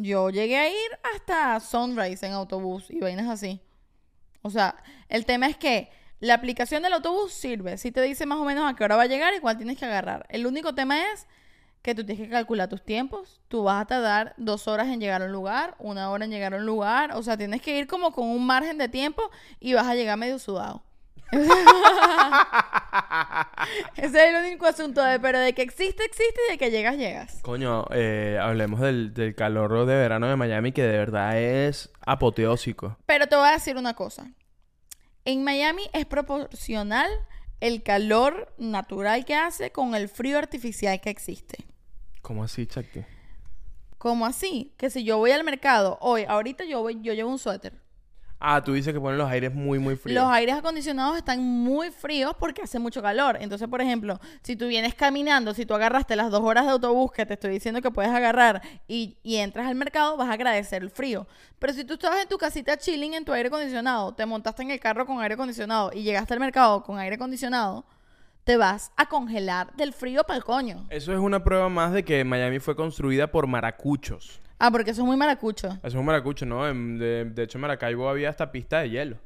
[0.00, 3.60] yo llegué a ir hasta Sunrise en autobús y vainas así.
[4.42, 4.76] O sea,
[5.08, 7.78] el tema es que la aplicación del autobús sirve.
[7.78, 9.78] Si te dice más o menos a qué hora va a llegar y cuál tienes
[9.78, 10.26] que agarrar.
[10.30, 11.26] El único tema es
[11.82, 13.40] que tú tienes que calcular tus tiempos.
[13.48, 16.54] Tú vas a tardar dos horas en llegar a un lugar, una hora en llegar
[16.54, 17.10] a un lugar.
[17.16, 19.22] O sea, tienes que ir como con un margen de tiempo
[19.58, 20.84] y vas a llegar medio sudado.
[23.96, 26.96] Ese es el único asunto de, pero de que existe, existe y de que llegas,
[26.96, 27.40] llegas.
[27.42, 32.98] Coño, eh, hablemos del, del calor de verano de Miami que de verdad es apoteósico.
[33.06, 34.30] Pero te voy a decir una cosa.
[35.24, 37.10] En Miami es proporcional
[37.60, 41.64] el calor natural que hace con el frío artificial que existe.
[42.20, 43.04] ¿Cómo así, Chacti?
[43.98, 44.74] ¿Cómo así?
[44.76, 47.81] Que si yo voy al mercado hoy, ahorita yo voy, yo llevo un suéter.
[48.44, 50.20] Ah, tú dices que ponen los aires muy, muy fríos.
[50.20, 53.38] Los aires acondicionados están muy fríos porque hace mucho calor.
[53.40, 57.12] Entonces, por ejemplo, si tú vienes caminando, si tú agarraste las dos horas de autobús
[57.12, 60.82] que te estoy diciendo que puedes agarrar y, y entras al mercado, vas a agradecer
[60.82, 61.28] el frío.
[61.60, 64.72] Pero si tú estabas en tu casita chilling en tu aire acondicionado, te montaste en
[64.72, 67.84] el carro con aire acondicionado y llegaste al mercado con aire acondicionado,
[68.42, 70.84] te vas a congelar del frío para el coño.
[70.90, 74.41] Eso es una prueba más de que Miami fue construida por maracuchos.
[74.64, 75.66] Ah, porque eso es muy maracucho.
[75.78, 76.68] Eso es un maracucho, ¿no?
[76.68, 79.16] En- de, de hecho, en Maracaibo había hasta pista de hielo.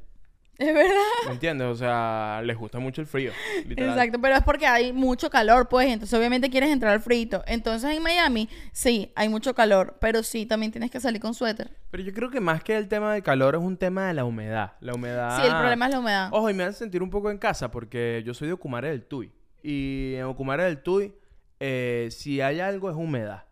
[0.57, 0.95] Es verdad.
[1.27, 1.67] ¿Me entiendes?
[1.67, 3.31] O sea, les gusta mucho el frío.
[3.67, 3.91] literal.
[3.91, 7.43] Exacto, pero es porque hay mucho calor, pues, entonces obviamente quieres entrar al frito.
[7.45, 11.69] Entonces en Miami, sí, hay mucho calor, pero sí, también tienes que salir con suéter.
[11.91, 14.25] Pero yo creo que más que el tema del calor es un tema de la
[14.25, 14.71] humedad.
[14.79, 15.39] La humedad.
[15.39, 16.29] Sí, el problema es la humedad.
[16.31, 19.03] Ojo, y me hace sentir un poco en casa porque yo soy de Ocumare del
[19.05, 19.31] Tuy.
[19.61, 21.13] Y en Ocumare del Tuy,
[21.59, 23.43] eh, si hay algo es humedad.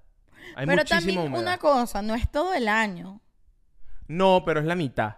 [0.55, 1.39] Hay pero también humedad.
[1.41, 3.19] una cosa, no es todo el año.
[4.07, 5.15] No, pero es la mitad.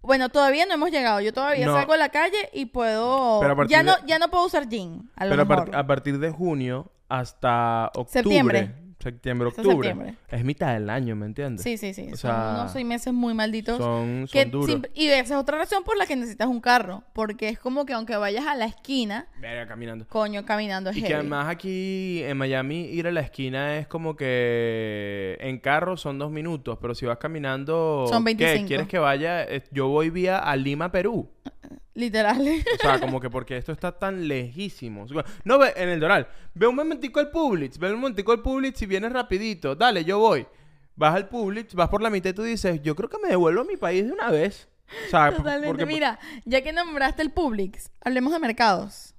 [0.00, 1.20] Bueno, todavía no hemos llegado.
[1.20, 1.74] Yo todavía No.
[1.74, 3.40] salgo a la calle y puedo.
[3.40, 5.10] Pero ya no, ya no puedo usar jean.
[5.16, 8.10] A lo Pero a partir de junio hasta octubre.
[8.12, 8.74] Septiembre.
[9.00, 9.72] Septiembre, octubre.
[9.88, 10.14] septiembre.
[10.28, 11.62] Es mitad del año, ¿me entiendes?
[11.62, 12.08] Sí, sí, sí.
[12.12, 13.78] O son unos seis meses muy malditos.
[13.78, 14.80] Son, son que duros.
[14.92, 17.04] y esa es otra razón por la que necesitas un carro.
[17.12, 20.04] Porque es como que aunque vayas a la esquina, Verga, caminando.
[20.08, 24.16] coño, caminando es Y que además aquí en Miami ir a la esquina es como
[24.16, 28.06] que en carro son dos minutos, pero si vas caminando...
[28.08, 28.34] Son ¿qué?
[28.34, 28.66] 25.
[28.66, 29.44] ¿Quieres que vaya?
[29.44, 31.30] Eh, Yo voy vía a Lima, Perú.
[31.98, 32.40] Literal.
[32.40, 35.04] O sea, como que porque esto está tan lejísimo.
[35.42, 36.28] No, ve en el Doral.
[36.54, 37.76] Ve un momentico al Publix.
[37.76, 39.74] Ve un momentico al Publix y vienes rapidito.
[39.74, 40.46] Dale, yo voy.
[40.94, 43.62] Vas al Publix, vas por la mitad y tú dices, yo creo que me devuelvo
[43.62, 44.68] a mi país de una vez.
[45.06, 45.66] O sea, Totalmente.
[45.66, 45.86] porque...
[45.86, 49.14] Mira, ya que nombraste el Publix, hablemos de mercados.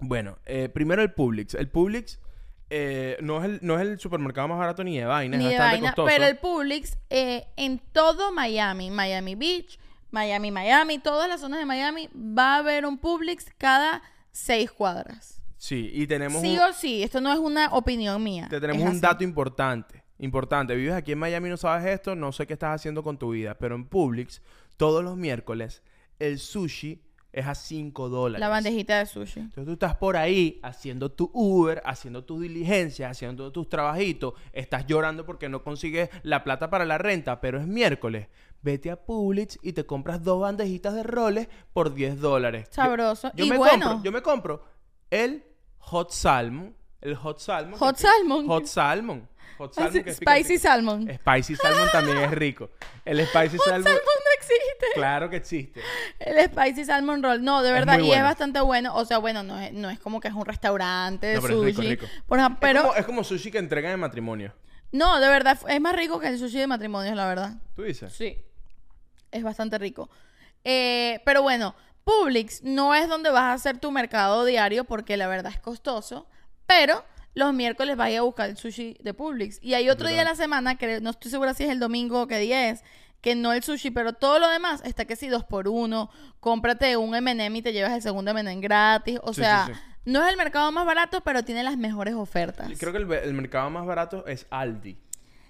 [0.00, 1.54] Bueno, eh, primero el Publix.
[1.54, 2.18] El Publix
[2.70, 5.50] eh, no, es el, no es el supermercado más barato ni de vaina, Ni es
[5.52, 5.94] de bastante vaina.
[5.94, 6.08] costoso.
[6.12, 9.78] Pero el Publix eh, en todo Miami, Miami Beach,
[10.10, 15.42] Miami, Miami, todas las zonas de Miami, va a haber un Publix cada seis cuadras.
[15.56, 18.46] Sí, y tenemos Sí un, o sí, esto no es una opinión mía.
[18.48, 19.00] te tenemos es un así.
[19.00, 20.04] dato importante.
[20.18, 20.74] Importante.
[20.74, 23.56] Vives aquí en Miami no sabes esto, no sé qué estás haciendo con tu vida.
[23.58, 24.40] Pero en Publix,
[24.76, 25.82] todos los miércoles,
[26.18, 27.02] el sushi
[27.32, 28.40] es a 5 dólares.
[28.40, 29.40] La bandejita de sushi.
[29.40, 34.86] Entonces tú estás por ahí haciendo tu Uber, haciendo tus diligencias, haciendo tus trabajitos, estás
[34.86, 38.28] llorando porque no consigues la plata para la renta, pero es miércoles.
[38.62, 42.68] Vete a Publix y te compras dos bandejitas de roles por 10 dólares.
[42.70, 43.30] Sabroso.
[43.34, 44.64] Yo, y me bueno, compro, yo me compro
[45.10, 45.44] el
[45.78, 47.78] hot salmon, el hot salmon.
[47.78, 48.46] hot salmon.
[48.48, 49.28] Hot salmon.
[49.58, 51.08] Hot salmon que spicy salmon.
[51.14, 52.70] Spicy salmon también es rico.
[53.04, 54.86] El spicy salmon, Salmon no existe.
[54.94, 55.80] claro que existe.
[56.18, 57.42] El spicy salmon roll.
[57.42, 57.98] No, de verdad.
[58.00, 58.94] y es bastante bueno.
[58.96, 61.54] O sea, bueno, no es, no es como que es un restaurante de No, pero
[61.64, 61.88] es sushi.
[61.88, 62.24] rico, es rico.
[62.26, 64.52] Por ejemplo, Es pero como- es como sushi que entregan en matrimonio.
[64.92, 67.54] no, de verdad, es más rico que el sushi de matrimonio, la verdad.
[67.76, 68.12] ¿Tú dices?
[68.12, 68.36] Sí.
[69.36, 70.08] Es bastante rico.
[70.64, 71.74] Eh, pero bueno,
[72.04, 76.26] Publix no es donde vas a hacer tu mercado diario porque la verdad es costoso.
[76.66, 79.58] Pero los miércoles vas a ir a buscar el sushi de Publix.
[79.62, 82.22] Y hay otro día de la semana, que no estoy segura si es el domingo
[82.22, 82.82] o qué día es,
[83.20, 86.10] que no el sushi, pero todo lo demás está que si dos por uno.
[86.40, 89.18] Cómprate un M&M y te llevas el segundo M&M gratis.
[89.22, 89.80] O Sí, sea, sí, sí.
[90.04, 92.70] no es el mercado más barato, pero tiene las mejores ofertas.
[92.78, 94.96] Creo que el, el mercado más barato es Aldi,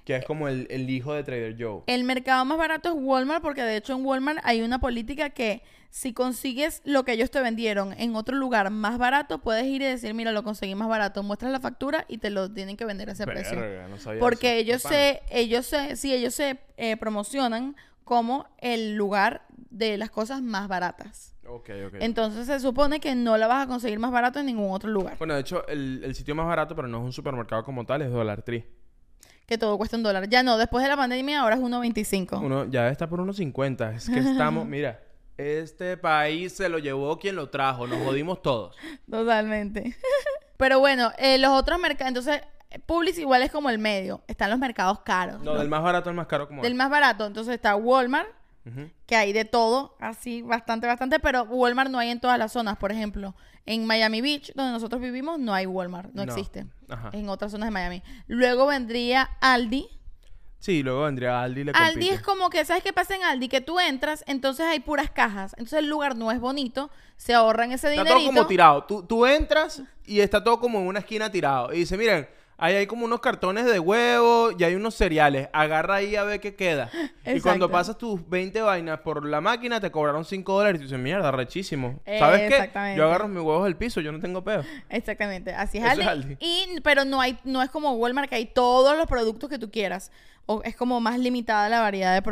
[0.06, 1.82] que es como el, el hijo de Trader Joe.
[1.88, 5.62] El mercado más barato es Walmart porque de hecho en Walmart hay una política que
[5.90, 9.86] si consigues lo que ellos te vendieron en otro lugar más barato, puedes ir y
[9.86, 13.08] decir, mira, lo conseguí más barato, muestras la factura y te lo tienen que vender
[13.08, 13.58] a ese precio.
[13.58, 14.62] Verga, no sabía Porque eso.
[14.62, 20.40] ellos se, ellos se, sí, ellos se eh, promocionan como el lugar de las cosas
[20.40, 21.34] más baratas.
[21.48, 21.94] Ok, ok.
[21.98, 25.18] Entonces se supone que no la vas a conseguir más barato en ningún otro lugar.
[25.18, 28.02] Bueno, de hecho, el, el sitio más barato, pero no es un supermercado como tal,
[28.02, 28.64] es Dollar Tree.
[29.46, 30.28] Que todo cuesta un dólar.
[30.28, 32.40] Ya no, después de la pandemia ahora es 1.25.
[32.42, 33.92] Uno ya está por unos 50.
[33.92, 35.00] Es que estamos, mira,
[35.36, 37.86] este país se lo llevó quien lo trajo.
[37.86, 38.76] Nos jodimos todos.
[39.08, 39.96] Totalmente.
[40.56, 42.40] Pero bueno, eh, los otros mercados, entonces,
[42.86, 44.22] Publix igual es como el medio.
[44.26, 45.42] Están los mercados caros.
[45.42, 45.58] No, ¿no?
[45.58, 46.78] del más barato al más caro como Del es.
[46.78, 48.28] más barato, entonces está Walmart,
[49.06, 52.76] Que hay de todo, así bastante, bastante, pero Walmart no hay en todas las zonas.
[52.78, 56.32] Por ejemplo, en Miami Beach, donde nosotros vivimos, no hay Walmart, no, No.
[56.32, 56.66] existe.
[56.88, 57.10] Ajá.
[57.12, 58.02] En otras zonas de Miami.
[58.26, 59.88] Luego vendría Aldi.
[60.58, 62.14] Sí, luego vendría Aldi y le Aldi compite.
[62.14, 63.48] es como que, ¿sabes qué pasa en Aldi?
[63.48, 65.52] Que tú entras, entonces hay puras cajas.
[65.52, 68.14] Entonces el lugar no es bonito, se ahorran ese Está dinerito.
[68.16, 68.84] todo como tirado.
[68.84, 71.72] Tú, tú entras y está todo como en una esquina tirado.
[71.72, 72.28] Y dice, miren,
[72.58, 75.48] ahí hay como unos cartones de huevo y hay unos cereales.
[75.52, 76.90] Agarra ahí a ver qué queda.
[77.26, 77.70] Y cuando Exacto.
[77.70, 80.76] pasas tus 20 vainas por la máquina, te cobraron 5 dólares.
[80.80, 82.00] Y tú dices, mierda, rechísimo.
[82.18, 82.70] ¿Sabes qué?
[82.96, 84.62] Yo agarro mis huevos del piso, yo no tengo peo.
[84.88, 86.02] Exactamente, así es Eso Aldi.
[86.02, 86.36] es Aldi.
[86.40, 89.70] Y, pero no hay, no es como Walmart que hay todos los productos que tú
[89.70, 90.12] quieras.
[90.48, 92.22] O es como más limitada la variedad de Eh, es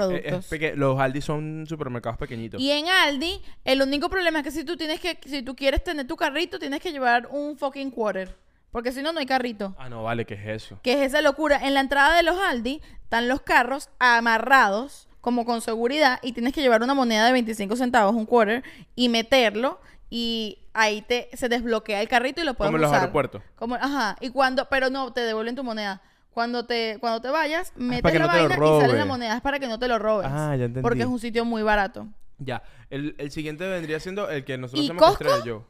[0.47, 0.77] productos.
[0.79, 2.61] los Aldi son supermercados pequeñitos.
[2.61, 5.83] y en Aldi, el único problema es que si tú tienes que, si tú quieres
[5.83, 8.37] tener tu carrito, tienes que llevar un fucking quarter.
[8.75, 9.73] Porque si no, no hay carrito.
[9.79, 10.81] Ah, no, vale, ¿qué es eso?
[10.83, 11.61] Que es esa locura.
[11.63, 16.53] En la entrada de los Aldi están los carros amarrados, como con seguridad, y tienes
[16.53, 18.65] que llevar una moneda de 25 centavos, un quarter,
[18.97, 19.81] y meterlo.
[20.11, 23.03] Y ahí te, se desbloquea el carrito y lo puedes Como en los usar.
[23.03, 23.43] aeropuertos.
[23.55, 24.17] Como, ajá.
[24.21, 26.03] Y cuando, pero no, te devuelven tu moneda.
[26.33, 29.05] Cuando te, cuando te vayas, metes para que la no vaina y sale la robe.
[29.05, 29.37] moneda.
[29.37, 30.27] Es para que no te lo robes.
[30.29, 30.81] Ah, ya entendí.
[30.83, 32.09] Porque es un sitio muy barato.
[32.39, 32.65] Ya.
[32.91, 35.49] El, el siguiente vendría siendo el que nosotros ¿Y hacemos que es Costco?
[35.49, 35.63] Joe.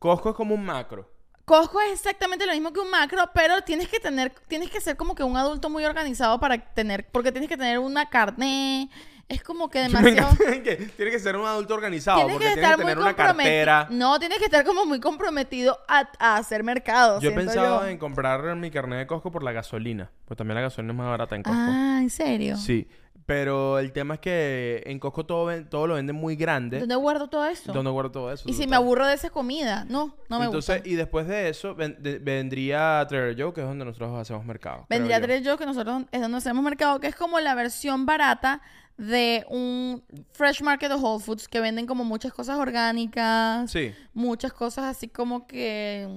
[0.00, 1.14] Costco es como un macro.
[1.46, 4.96] Costco es exactamente lo mismo que un macro, pero tienes que tener, tienes que ser
[4.96, 8.90] como que un adulto muy organizado para tener, porque tienes que tener una carnet,
[9.28, 10.32] es como que demasiado...
[10.32, 10.60] encanta
[10.96, 13.64] que ser un adulto organizado Tienes porque que tienes estar que muy tener una comprometido.
[13.66, 13.86] cartera.
[13.90, 17.20] No, tienes que estar como muy comprometido a, a hacer mercado.
[17.20, 17.88] Yo he pensado yo.
[17.88, 20.10] en comprar mi carnet de Costco por la gasolina.
[20.24, 21.60] Pues también la gasolina es más barata en Costco.
[21.60, 22.56] Ah, ¿en serio?
[22.56, 22.88] Sí.
[23.26, 26.78] Pero el tema es que en Costco todo, ven- todo lo venden muy grande.
[26.78, 27.72] ¿Dónde guardo todo eso?
[27.72, 28.48] ¿Dónde guardo todo eso?
[28.48, 30.88] y si me aburro de esa comida, no, no me Entonces, gusta.
[30.88, 34.86] y después de eso, ven- de- vendría Trader Joe, que es donde nosotros hacemos mercado.
[34.88, 35.18] Vendría.
[35.20, 38.62] Trader Joe, que nosotros es donde hacemos mercado, que es como la versión barata
[38.96, 43.92] de un Fresh Market o Whole Foods, que venden como muchas cosas orgánicas, Sí.
[44.14, 46.08] muchas cosas así como que...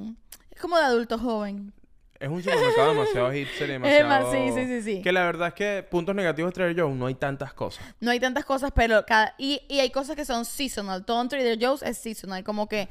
[0.51, 1.73] Es como de adulto joven.
[2.19, 4.09] Es un supermercado demasiado hipster y demasiado...
[4.09, 5.01] dema- sí, sí, sí, sí.
[5.01, 7.83] Que la verdad es que puntos negativos de Trader Joe no hay tantas cosas.
[8.01, 9.35] No hay tantas cosas, pero cada...
[9.37, 11.05] Y, y hay cosas que son seasonal.
[11.05, 12.43] Todo en Trader Joe's es seasonal.
[12.43, 12.89] Como que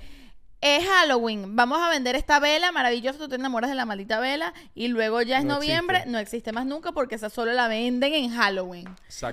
[0.60, 1.54] es Halloween.
[1.54, 3.18] Vamos a vender esta vela maravillosa.
[3.18, 4.54] Tú te enamoras de la maldita vela.
[4.74, 5.98] Y luego ya es No noviembre.
[5.98, 6.10] existe.
[6.12, 8.88] No existe más nunca porque esa solo la venden en Halloween.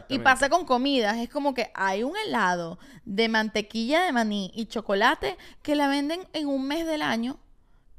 [0.10, 1.16] Y pasa con comidas.
[1.18, 6.28] Es como que hay un helado de mantequilla de maní y chocolate que la venden
[6.34, 7.40] en un mes del año.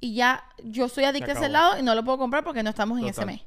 [0.01, 2.71] Y ya yo soy adicta a ese helado y no lo puedo comprar porque no
[2.71, 3.41] estamos en ese mes.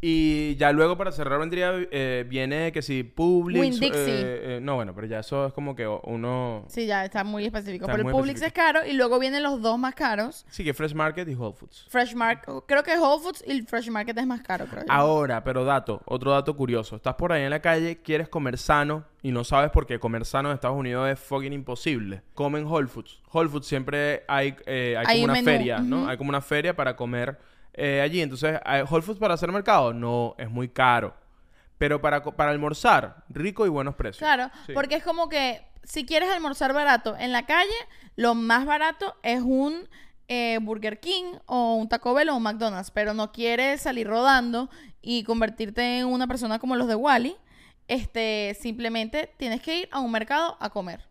[0.00, 3.80] Y ya luego para cerrar vendría, eh, viene que si Publix...
[3.80, 6.64] Eh, eh, no, bueno, pero ya eso es como que uno...
[6.68, 7.86] Sí, ya está muy específico.
[7.86, 8.60] Está pero el Publix específico.
[8.60, 10.44] es caro y luego vienen los dos más caros.
[10.50, 11.86] Sí, que Fresh Market y Whole Foods.
[11.88, 14.84] Fresh Market, creo que Whole Foods y el Fresh Market es más caro, creo.
[14.88, 16.96] Ahora, pero dato, otro dato curioso.
[16.96, 20.26] Estás por ahí en la calle, quieres comer sano y no sabes por qué comer
[20.26, 22.20] sano en Estados Unidos es fucking imposible.
[22.34, 23.22] Comen Whole Foods.
[23.32, 26.06] Whole Foods siempre hay, eh, hay como un una menú, feria, ¿no?
[26.06, 27.38] Hay como una feria para comer
[27.74, 28.20] eh, allí.
[28.22, 29.92] Entonces, ¿hay Whole Foods para hacer mercado?
[29.92, 31.14] No, es muy caro.
[31.78, 34.18] Pero para, para almorzar, rico y buenos precios.
[34.18, 34.72] Claro, Sí.
[34.72, 37.74] porque es como que si quieres almorzar barato en la calle,
[38.16, 39.88] lo más barato es un
[40.28, 44.70] eh, Burger King o un Taco Bell o un McDonald's, pero no quieres salir rodando
[45.02, 47.36] y convertirte en una persona como los de Wally,
[47.88, 51.06] este, simplemente tienes que ir a un mercado a comer.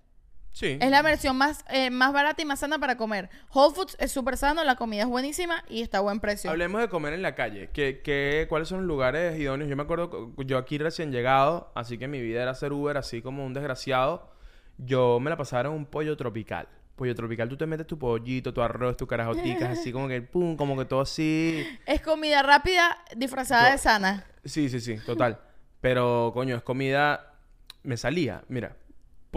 [0.53, 0.77] Sí.
[0.79, 3.29] Es la versión más, eh, más barata y más sana para comer.
[3.53, 6.49] Whole Foods es súper sano, la comida es buenísima y está a buen precio.
[6.49, 7.71] Hablemos de comer en la calle.
[7.73, 9.67] ¿Qué, qué, cuáles son los lugares idóneos?
[9.67, 13.23] Yo me acuerdo, yo aquí recién llegado, así que mi vida era hacer Uber así
[13.23, 14.31] como un desgraciado.
[14.77, 16.67] Yo me la pasaba en un pollo tropical.
[16.95, 20.55] Pollo tropical, tú te metes tu pollito, tu arroz, tu carajoticas, así como que pum,
[20.55, 21.65] como que todo así.
[21.87, 24.25] Es comida rápida disfrazada Yo- de sana.
[24.45, 25.39] Sí, sí, sí, total.
[25.81, 27.33] Pero, coño, es comida.
[27.81, 28.77] Me salía, mira.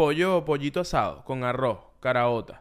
[0.01, 2.61] Pollo, pollito asado, con arroz, caraota.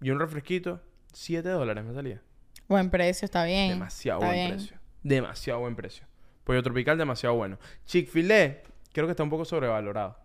[0.00, 0.80] Y un refresquito,
[1.12, 2.22] 7 dólares me salía.
[2.66, 3.68] Buen precio, está bien.
[3.68, 4.56] Demasiado está buen bien.
[4.56, 4.78] precio.
[5.02, 6.06] Demasiado buen precio.
[6.44, 7.58] Pollo tropical, demasiado bueno.
[7.84, 8.62] Chick-fil-A,
[8.94, 10.16] creo que está un poco sobrevalorado.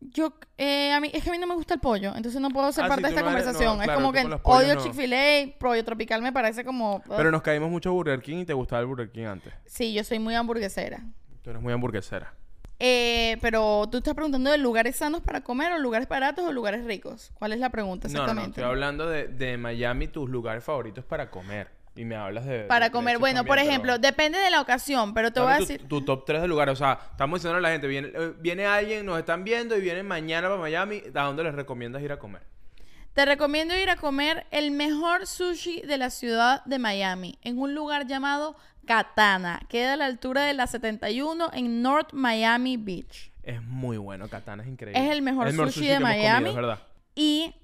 [0.00, 2.50] Yo, eh, a mí, es que a mí no me gusta el pollo, entonces no
[2.50, 3.76] puedo ser Ah, parte de esta no eres- no, conversación.
[3.78, 4.82] claro, es como que pollos odio no.
[4.82, 7.02] Chick-fil-A, pollo tropical me parece como...
[7.16, 9.54] Pero nos caímos mucho Burger King y te gustaba el Burger King antes.
[9.64, 11.02] Sí, yo soy muy hamburguesera.
[11.40, 12.34] Tú eres muy hamburguesera.
[12.82, 16.84] Eh, pero tú estás preguntando de lugares sanos para comer o lugares baratos o lugares
[16.86, 17.30] ricos.
[17.34, 18.22] ¿Cuál es la pregunta No, no, no.
[18.24, 18.60] exactamente?
[18.60, 21.68] Estoy hablando de, de Miami, tus lugares favoritos para comer.
[21.94, 22.60] Y me hablas de...
[22.60, 25.56] para de comer, bueno, por ejemplo, pero- depende de la ocasión, pero te voy a
[25.56, 25.86] tu, decir...
[25.88, 26.72] tu top 3 de lugares.
[26.72, 29.80] O sea, estamos diciendo a la gente, viene, eh, viene alguien, nos están viendo y
[29.82, 31.02] vienen mañana para Miami.
[31.14, 32.42] ¿A dónde les recomiendas ir a comer?
[33.12, 37.74] Te recomiendo ir a comer el mejor sushi de la ciudad de Miami, en un
[37.74, 38.56] lugar llamado
[38.90, 39.60] Katana.
[39.68, 43.30] Queda a la altura de la 71 en North Miami Beach.
[43.44, 45.00] Es muy bueno, Katana es increíble.
[45.00, 46.46] Es el mejor sushi de Miami.
[46.46, 46.82] comido, verdad.
[47.14, 47.54] Y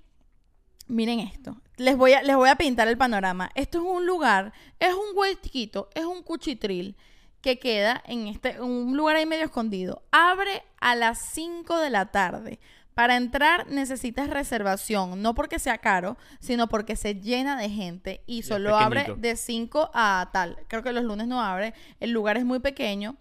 [0.87, 1.61] miren esto.
[1.79, 3.51] Les voy, a, les voy a pintar el panorama.
[3.57, 6.95] Esto es un lugar, es un huequito, es un cuchitril
[7.41, 10.05] que queda en este, un lugar ahí medio escondido.
[10.13, 12.61] Abre a las 5 de la tarde.
[12.97, 18.41] Para entrar necesitas reservación, no porque sea caro, sino porque se llena de gente y
[18.41, 20.57] solo abre de 5 a tal.
[20.67, 21.75] Creo que los lunes no abre.
[22.01, 23.17] El lugar es muy pequeño.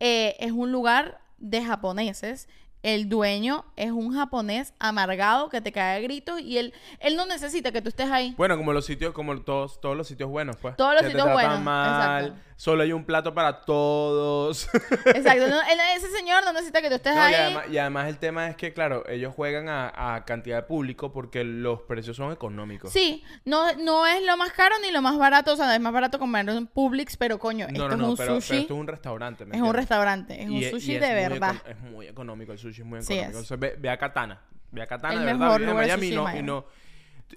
[0.00, 2.48] Eh, es un lugar de japoneses.
[2.82, 7.24] El dueño es un japonés amargado que te cae a gritos y él, él no
[7.24, 8.34] necesita que tú estés ahí.
[8.36, 10.74] Bueno, como los sitios, como todos, todos los sitios buenos, pues.
[10.74, 12.51] Todos los Que sitios buenos, mal, exacto.
[12.62, 14.68] Solo hay un plato para todos.
[15.06, 15.48] Exacto.
[15.48, 15.60] no-
[15.96, 17.34] ese señor no necesita que tú estés No, y, ahí.
[17.34, 21.12] además, y además el tema es que, claro, ellos juegan a, a cantidad de público
[21.12, 22.92] porque los precios son económicos.
[22.92, 25.54] Sí, no, no es lo más caro ni lo más barato.
[25.54, 28.10] O sea, es más barato comer en Publix, pero coño, No, esto no, es no,
[28.10, 28.48] un pero, sushi.
[28.50, 29.44] pero esto es un restaurante.
[29.44, 31.56] ¿me es un restaurante, es un Y e- sushi de verdad.
[31.68, 33.38] es muy económico, el sushi es muy Sí económico.
[33.40, 33.50] es.
[33.50, 34.40] Entonces, ve, ve a Katana.
[34.70, 35.38] Ve a Katana, El de verdad.
[35.46, 36.64] mejor de Miami y no, y no-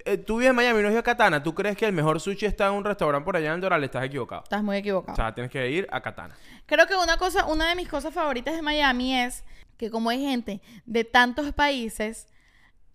[0.03, 1.41] Eh, tú vives en Miami y no ido a Katana.
[1.41, 3.83] ¿Tú crees que el mejor sushi está en un restaurante por allá en el Doral?
[3.83, 4.43] Estás equivocado.
[4.43, 5.13] Estás muy equivocado.
[5.13, 6.35] O sea, tienes que ir a Katana.
[6.65, 9.43] Creo que una cosa, una de mis cosas favoritas de Miami es
[9.77, 12.27] que como hay gente de tantos países,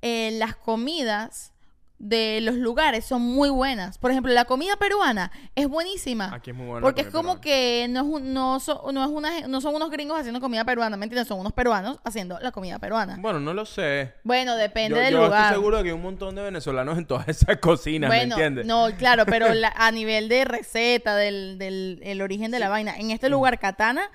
[0.03, 1.50] eh, las comidas
[2.03, 3.99] de los lugares son muy buenas.
[3.99, 6.35] Por ejemplo, la comida peruana es buenísima.
[6.35, 7.41] Aquí es muy buena Porque es como peruana.
[7.43, 10.65] que no, es un- no, son, no, es una, no son unos gringos haciendo comida
[10.65, 11.29] peruana, ¿me entiendes?
[11.29, 13.19] Son unos peruanos haciendo la comida peruana.
[13.21, 14.15] Bueno, no lo sé.
[14.25, 15.43] Bueno, depende yo del yo lugar.
[15.43, 18.65] estoy seguro de que hay un montón de venezolanos en todas esas cocinas, ¿me entiendes?
[18.65, 22.97] no, claro, pero la- a nivel de receta, del, del el origen de la vaina,
[22.97, 24.11] en este lugar, Katana,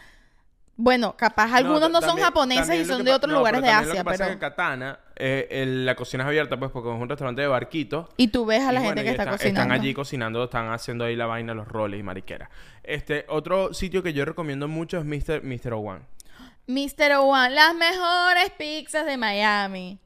[0.78, 3.78] bueno, capaz algunos no, son también- japoneses y son de otros no, lugares de pero
[3.80, 4.30] Asia, Lo que pasa pero...
[4.30, 7.48] es que Katana, eh, el- la cocina es abierta, pues, porque es un restaurante de
[7.48, 8.08] barquitos.
[8.18, 9.62] Y tú ves a la Y gente bueno, que está cocinando.
[9.62, 12.50] Están allí cocinando, están haciendo ahí la vaina, los roles y mariquera.
[12.84, 15.44] Este, otro sitio que yo recomiendo mucho es Mr.
[15.44, 15.74] Mr.
[15.74, 16.02] One.
[16.68, 17.18] Mr.
[17.22, 20.00] One, las mejores pizzas de Miami.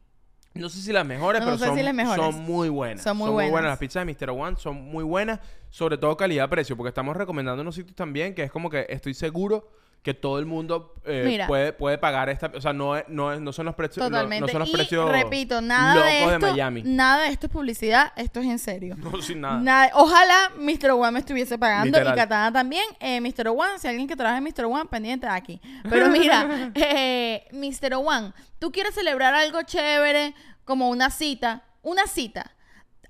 [0.53, 2.23] No sé si las mejores, No pero sé son, si las mejores.
[2.23, 3.03] son muy buenas.
[3.03, 3.63] Son muy buenas.
[3.63, 4.31] Las pizzas de Mr.
[4.31, 5.39] One son muy buenas,
[5.69, 9.69] sobre todo calidad-precio, porque estamos recomendando unos sitios también que es como que estoy seguro
[10.01, 12.49] que todo el mundo eh, puede, puede pagar esta...
[12.55, 14.05] O sea, no, es- no, es- no son los precios...
[14.05, 14.45] Totalmente.
[14.45, 16.83] No, son los y precios repito, nada locos de esto, Miami.
[16.85, 18.95] nada de esto es publicidad, esto es en serio.
[18.97, 19.59] No, sin nada.
[19.59, 20.91] Nada- ojalá Mr.
[20.91, 22.13] One me estuviese pagando Literal.
[22.13, 22.85] y Katana también.
[23.01, 23.49] Eh, Mr.
[23.49, 24.65] One, si alguien que trabaja en Mr.
[24.65, 25.59] One, pendiente aquí.
[25.89, 27.95] Pero mira, eh, Mr.
[27.95, 30.33] One, tú quieres celebrar algo chévere,
[30.63, 32.51] como una cita, una cita.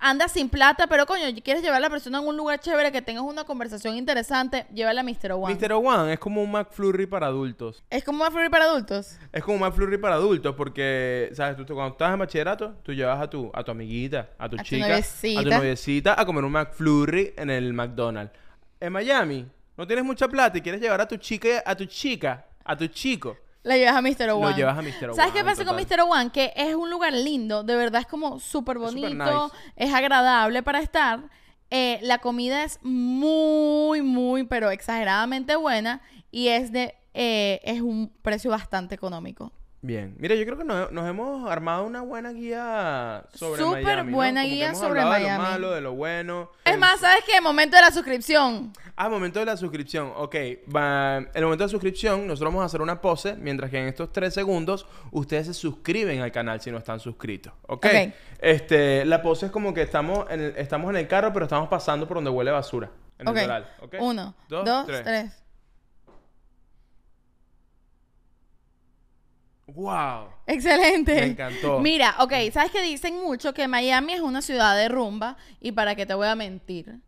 [0.01, 3.01] Andas sin plata, pero coño, quieres llevar a la persona a un lugar chévere, que
[3.01, 5.33] tengas una conversación interesante, llévala a Mr.
[5.33, 5.53] One.
[5.53, 5.73] Mr.
[5.73, 7.83] One es como un McFlurry para adultos.
[7.89, 9.19] Es como una flurry para adultos.
[9.33, 11.57] Es como un McFlurry para adultos porque, ¿sabes?
[11.57, 14.55] Tú, tú cuando estás en bachillerato, tú llevas a tu, a tu amiguita, a tu
[14.55, 18.31] A tu chica, a tu noviecita a comer un McFlurry en el McDonald's.
[18.79, 19.45] En Miami,
[19.75, 22.87] no tienes mucha plata y quieres llevar a tu chica, a tu chica, a tu
[22.87, 23.37] chico.
[23.63, 24.29] La llevas a Mr.
[24.31, 24.55] One.
[24.55, 25.13] llevas a Mr.
[25.15, 25.75] ¿Sabes qué One, pasa con.
[25.75, 26.01] Mr.
[26.07, 26.31] One?
[26.31, 29.55] Que es un lugar lindo, de verdad es como súper Es bonito, nice.
[29.75, 31.19] es agradable para estar.
[31.71, 36.01] Eh, la comida es muy, muy, pero exageradamente buena
[36.31, 39.51] y es de eh, es un precio bastante económico.
[39.81, 40.13] Bien.
[40.19, 44.11] Mira, yo creo que nos, nos hemos armado una buena guía sobre Súper Miami.
[44.11, 44.17] ¿no?
[44.17, 45.23] buena guía hemos sobre Miami.
[45.23, 46.51] De lo malo, de lo bueno.
[46.65, 47.39] Es El- más, ¿sabes qué?
[47.39, 48.73] Momento de la suscripción.
[48.97, 50.11] Ah, momento de la suscripción.
[50.17, 50.35] Ok,
[50.75, 53.87] va, el momento de la suscripción, nosotros vamos a hacer una pose, mientras que en
[53.87, 57.53] estos tres segundos ustedes se suscriben al canal si no están suscritos.
[57.67, 57.85] Ok.
[57.85, 58.13] Ok.
[58.41, 61.69] Este, la pose es como que estamos en el, estamos en el carro, pero estamos
[61.69, 62.89] pasando por donde huele basura.
[63.17, 63.37] En Ok.
[63.37, 63.69] el Doral.
[63.81, 63.95] Ok.
[64.01, 65.03] Uno, Dos, dos, tres.
[65.03, 65.43] tres.
[69.75, 70.29] ¡Wow!
[70.47, 71.15] Excelente.
[71.15, 71.79] Me encantó.
[71.79, 75.95] Mira, ok, sabes que dicen mucho que Miami es una ciudad de rumba y para
[75.95, 76.99] qué te voy a mentir.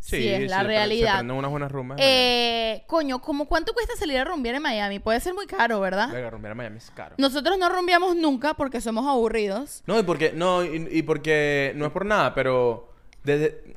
[0.00, 1.22] Sí, es la realidad.
[1.28, 1.98] Unas buenas rumbas.
[2.00, 5.00] Eh, coño, ¿cómo cuánto cuesta salir a rumbear en Miami?
[5.00, 6.10] Puede ser muy caro, ¿verdad?
[6.10, 7.16] Verga, rumbear en Miami es caro.
[7.18, 9.82] Nosotros no rumbeamos nunca porque somos aburridos.
[9.86, 12.92] No, y porque, no, y, y porque no es por nada, pero
[13.24, 13.74] desde,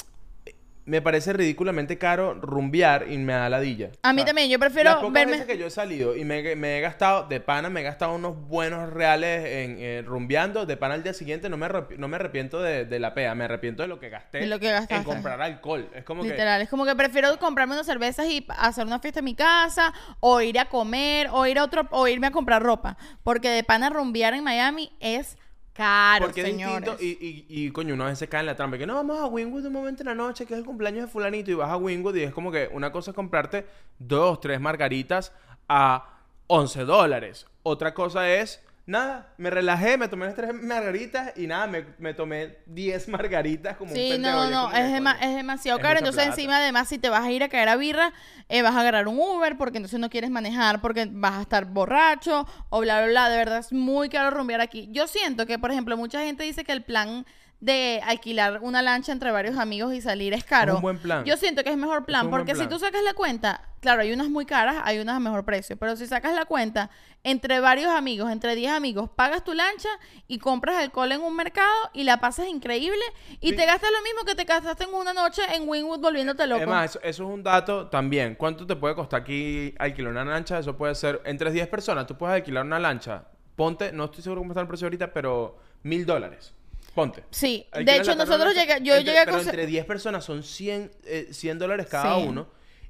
[0.85, 3.91] me parece ridículamente caro rumbear y me da ladilla.
[4.01, 5.31] A mí O sea, también, yo Las prefiero pocas verme...
[5.33, 8.15] veces que yo he salido y me, me he gastado, de pana, me he gastado
[8.15, 10.65] unos buenos reales en, eh, rumbeando.
[10.65, 11.67] De pana al día siguiente no me,
[11.97, 14.59] no me arrepiento de, de la pea, me arrepiento de lo que gasté De lo
[14.59, 14.95] que gastaste.
[14.95, 15.89] en comprar alcohol.
[15.93, 16.29] Es como que...
[16.29, 19.93] Literal, es como que prefiero comprarme unas cervezas y hacer una fiesta en mi casa,
[20.19, 22.97] o ir a comer, o ir a otro, o irme a comprar ropa.
[23.23, 25.37] Porque de pana rumbear en Miami es
[25.73, 26.81] caro, Porque es señores.
[26.97, 28.77] distinto y, y, y, coño, una vez se cae en la trampa.
[28.77, 31.11] Que no, vamos a Wingwood un momento en la noche, que es el cumpleaños de
[31.11, 33.65] fulanito, y vas a Wingwood y es como que una cosa es comprarte
[33.99, 35.33] dos, tres margaritas
[35.69, 36.07] a
[36.47, 37.47] 11 dólares.
[37.63, 42.13] Otra cosa es, nada, me relajé, me tomé las tres margaritas y nada, me, me
[42.13, 44.35] tomé 10 margaritas como un Sí, pendejo.
[44.35, 45.99] no, no, como es, dema- es demasiado es caro.
[45.99, 46.35] Entonces, plata.
[46.39, 48.11] encima, además, si te vas a ir a caer a birra,
[48.49, 51.65] eh, vas a agarrar un Uber porque entonces no quieres manejar porque vas a estar
[51.65, 53.29] borracho o bla, bla, bla.
[53.29, 54.89] De verdad, es muy caro rumbear aquí.
[54.91, 57.25] Yo siento que, por ejemplo, mucha gente dice que el plan
[57.61, 60.75] de alquilar una lancha entre varios amigos y salir es caro.
[60.77, 61.23] un buen plan.
[61.25, 64.29] Yo siento que es mejor plan porque si tú sacas la cuenta, claro, hay unas
[64.29, 66.89] muy caras, hay unas a mejor precio, pero si sacas la cuenta
[67.23, 69.89] entre varios amigos, entre 10 amigos, pagas tu lancha
[70.27, 73.03] y compras alcohol en un mercado y la pasas increíble
[73.41, 73.55] y Sí.
[73.55, 76.63] te gastas lo mismo que te gastaste en una noche en Winwood volviéndote loco.
[76.63, 78.33] Además, eso, eso es un dato también.
[78.33, 80.57] ¿Cuánto te puede costar aquí alquilar una lancha?
[80.57, 82.07] Eso puede ser entre 10 personas.
[82.07, 83.25] Tú puedes alquilar una lancha.
[83.55, 86.55] Ponte, no estoy seguro cómo está el precio ahorita, pero mil dólares.
[86.95, 87.23] Ponte.
[87.31, 90.43] Sí, de hecho la nosotros llegué, yo entre- llegué a Pero entre 10 personas son
[90.43, 92.25] 100, eh, 100 dólares cada Sí.
[92.27, 92.47] uno.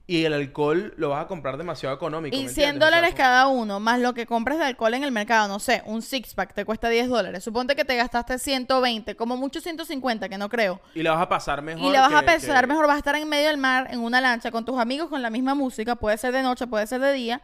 [0.08, 2.36] Y el alcohol lo vas a comprar demasiado económico.
[2.36, 2.76] y ¿me 100 entiendes?
[2.76, 5.60] O sea, dólares cada uno, más lo que compras de alcohol en el mercado, no
[5.60, 7.44] sé, un six pack te cuesta 10 dólares.
[7.44, 10.82] Suponte que te gastaste 120, como mucho 150, que no creo.
[10.96, 11.84] Y la vas a pasar mejor.
[11.88, 12.26] Y le vas a que-
[12.68, 15.22] mejor, vas a estar en medio del mar, en una lancha, con tus amigos, con
[15.22, 17.42] la misma música, puede ser de noche, puede ser de día,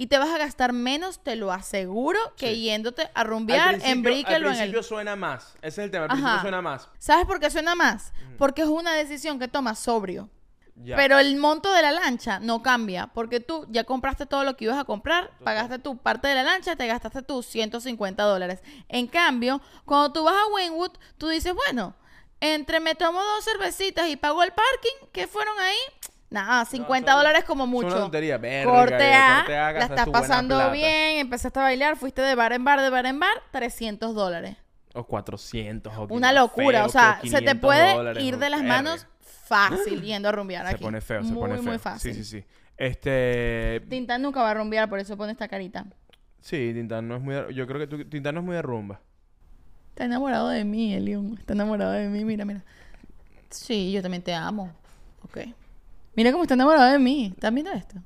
[0.00, 2.62] y te vas a gastar menos, te lo aseguro, que Sí.
[2.62, 4.84] yéndote a rumbear en principio- Brickell o en principio el...
[4.84, 5.54] suena más.
[5.60, 6.04] Ese es el tema.
[6.06, 6.18] Al Ajá.
[6.20, 6.88] principio suena más.
[6.98, 8.12] ¿Sabes por qué suena más?
[8.38, 10.30] Porque es una decisión que tomas sobrio.
[10.76, 10.94] Ya.
[10.94, 14.66] Pero el monto de la lancha no cambia, porque tú ya compraste todo lo que
[14.66, 18.60] ibas a comprar, pagaste tu parte de la lancha, te gastaste tus 150 dólares.
[18.88, 21.96] En cambio, cuando tú vas a Wynwood, tú dices, bueno,
[22.40, 25.76] entre me tomo dos cervecitas y pago el parking, que fueron ahí?
[26.30, 27.86] Nada, 50 son- dólares como Es mucho.
[27.88, 28.36] una tontería.
[28.38, 32.52] Verga, Corte A, corte A, la estás pasando bien, empezaste a bailar, fuiste de bar
[32.52, 34.56] en bar, de bar en bar, 300 dólares.
[34.94, 35.92] O 400.
[35.96, 38.60] o Una 500, locura, feo, o sea, se te 500 puede dólares, ir de las
[38.60, 38.74] Verga.
[38.76, 39.06] manos
[39.46, 40.84] fácil yendo a rumbear Se aquí.
[40.84, 41.62] pone feo, se muy, pone feo.
[41.64, 42.14] Muy fácil.
[42.14, 42.44] Sí, sí, sí.
[42.76, 43.80] Este.
[43.88, 45.86] Tintán nunca va a rumbear, por eso pone esta carita.
[46.40, 47.34] Sí, Tintán no es muy.
[47.34, 49.00] de- Yo creo que tú- Tintán no es muy de rumba.
[49.90, 51.36] Está enamorado de mí, Elion.
[51.38, 52.62] Está enamorado de mí, mira, mira.
[53.50, 54.70] Sí, yo también te amo.
[55.22, 55.38] Ok.
[56.18, 57.32] Mira cómo está enamorado de mí.
[57.32, 57.96] ¿Estás viendo esto?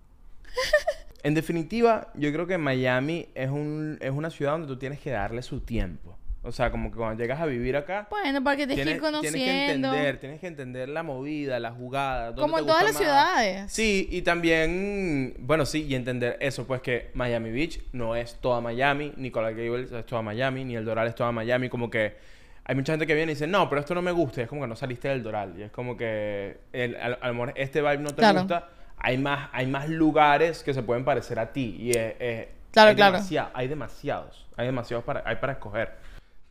[1.24, 5.12] En definitiva, yo creo que Miami es, un, es una ciudad donde tú tienes que
[5.12, 6.18] darle su tiempo.
[6.42, 9.00] O sea, como que cuando llegas a vivir acá, Bueno, para que te tienes, ir
[9.00, 9.38] conociendo.
[9.38, 12.34] tienes que entender, tienes que entender la movida, la jugada.
[12.34, 13.02] Como en todas las más.
[13.02, 13.72] ciudades.
[13.72, 18.60] Sí, y también, bueno, sí, y entender eso, pues que Miami Beach no es toda
[18.60, 22.16] Miami, ni Coral Gables es toda Miami, ni el Doral es toda Miami, como que
[22.64, 24.48] hay mucha gente que viene y dice, no, pero esto no me gusta, y es
[24.48, 27.52] como que no saliste del Doral, y es como que el- a, a lo mejor
[27.56, 28.40] este vibe no te Claro.
[28.40, 32.48] gusta, hay más, hay más lugares que se pueden parecer a ti, y es, es-
[32.72, 33.12] Claro, hay, claro.
[33.14, 35.92] demasiado- hay demasiados, hay demasiados para, hay para escoger.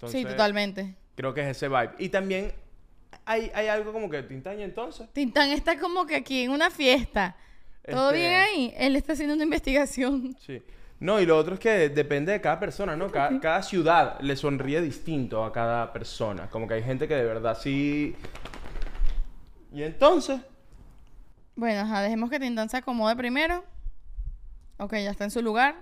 [0.08, 0.96] sí, totalmente.
[1.16, 1.92] Creo que es ese vibe.
[2.00, 2.54] Y también
[3.26, 5.08] hay, hay algo como que Tintaña entonces.
[5.14, 7.36] Tintán está como que aquí en una fiesta.
[7.90, 8.74] ¿Todo Este- bien ahí?
[8.78, 10.36] Él está haciendo una investigación.
[10.40, 10.62] Sí.
[11.02, 13.10] No, y lo otro es que depende de cada persona, ¿no?
[13.10, 16.48] Cada, cada ciudad le sonríe distinto a cada persona.
[16.48, 18.16] Como que hay gente que de verdad sí.
[19.74, 20.40] Y entonces.
[21.56, 23.64] Bueno, ajá, dejemos que Tintán se acomode primero.
[24.78, 25.74] Ok, ya está en su lugar.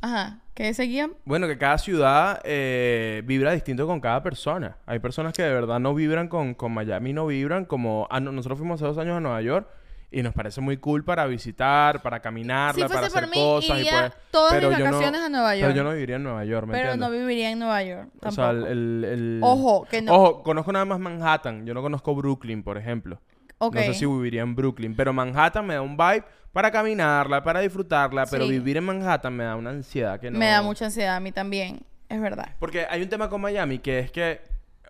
[0.00, 1.14] Ajá, ¿qué seguían?
[1.24, 4.76] Bueno, que cada ciudad eh, vibra distinto con cada persona.
[4.86, 8.06] Hay personas que de verdad no vibran con, con Miami, no vibran como...
[8.10, 9.68] Ah, no, nosotros fuimos hace dos años a Nueva York
[10.12, 13.78] y nos parece muy cool para visitar, para caminarla, Si para hacer mí, cosas.
[13.78, 15.74] y iría pues- todas mis pero no- vacaciones a Nueva Pero York.
[15.76, 18.08] yo no viviría en Nueva York, ¿me Pero no viviría en Nueva York.
[18.16, 18.34] O Tampoco.
[18.34, 20.12] sea, el, el- el- Ojo, que no.
[20.14, 21.64] Ojo, conozco nada más Manhattan.
[21.66, 23.20] Yo no conozco Brooklyn, por ejemplo.
[23.58, 23.74] Ok.
[23.76, 24.94] No sé si viviría en Brooklyn.
[24.96, 28.26] Pero Manhattan me da un vibe para caminarla, para disfrutarla.
[28.30, 28.50] Pero Sí.
[28.50, 30.38] vivir en Manhattan me da una ansiedad que no...
[30.38, 31.80] Me da mucha ansiedad a mí también.
[32.08, 32.50] Es verdad.
[32.58, 34.40] Porque hay un tema con Miami que es que...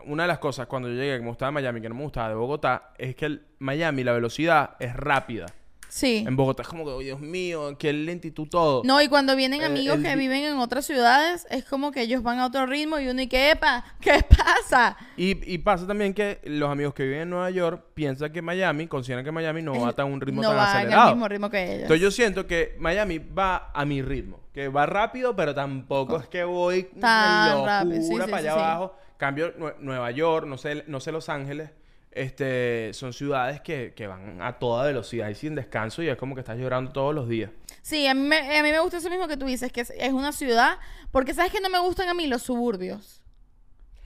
[0.06, 2.28] Una de las cosas cuando yo llegué que me gustaba Miami, que no me gustaba
[2.28, 5.46] de Bogotá, es que el Miami, la velocidad es rápida.
[5.94, 6.24] Sí.
[6.26, 8.80] En Bogotá es como que, oh, Dios mío, qué lentitud todo.
[8.82, 11.92] No, y cuando vienen Eh, amigos el que vi- viven en otras ciudades, es como
[11.92, 14.96] que ellos van a otro ritmo y uno y que, epa, ¿qué pasa?
[15.18, 18.86] Y, y pasa también que los amigos que viven en Nueva York piensan que Miami,
[18.86, 21.08] consideran que Miami no va a un ritmo no tan va acelerado.
[21.10, 21.82] el mismo ritmo que ellos.
[21.82, 26.26] Entonces yo siento que Miami va a mi ritmo, que va rápido, pero tampoco es
[26.26, 28.58] que voy Tan locura rápido, sí, para sí, allá sí.
[28.60, 28.96] abajo.
[29.18, 31.70] Cambio Nue- Nueva York, no sé, no sé Los Ángeles,
[32.14, 36.34] este, son ciudades que, que van a toda velocidad y sin descanso y es como
[36.34, 37.50] que estás llorando todos los días.
[37.82, 39.90] Sí, a mí, me, a mí me gusta eso mismo que tú dices, que es,
[39.96, 40.78] es una ciudad,
[41.10, 43.20] porque sabes que no me gustan a mí los suburbios.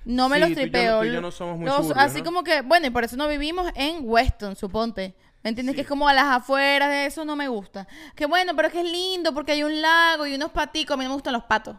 [0.05, 0.99] No me Sí, los tú y yo no- tripeo.
[1.01, 2.25] tú y yo no somos muy Los- suburbios, Así ¿no?
[2.25, 5.15] como que, bueno, y por eso no vivimos en Weston, suponte.
[5.43, 5.75] ¿Me entiendes?
[5.75, 5.77] Sí.
[5.77, 7.87] Que es como a las afueras de eso no me gusta.
[8.17, 10.95] Que bueno, pero es que es lindo porque hay un lago y unos paticos.
[10.95, 11.77] A mí no me gustan los patos.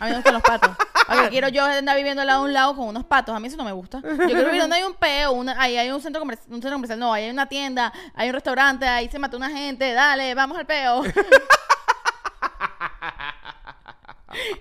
[0.00, 0.70] A mí me gustan los patos.
[1.06, 3.34] A ver, quiero yo andar viviendo al lado de un lago con unos patos.
[3.34, 4.00] A mí eso no me gusta.
[4.02, 6.72] Yo quiero vivir donde hay un peo, una, ahí hay un centro, comer- un centro
[6.72, 6.98] comercial.
[6.98, 9.92] No, ahí hay una tienda, hay un restaurante, ahí se mató una gente.
[9.92, 11.02] Dale, vamos al peo.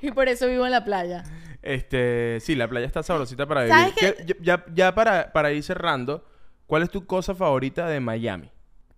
[0.02, 1.24] y por eso vivo en la playa.
[1.62, 3.76] Este, sí, la playa está sabrosita para vivir.
[3.78, 4.26] ¿Sabes qué?
[4.26, 6.26] ¿Qué- Ya, ya para, para ir cerrando,
[6.68, 8.52] ¿cuál es tu cosa favorita de Miami?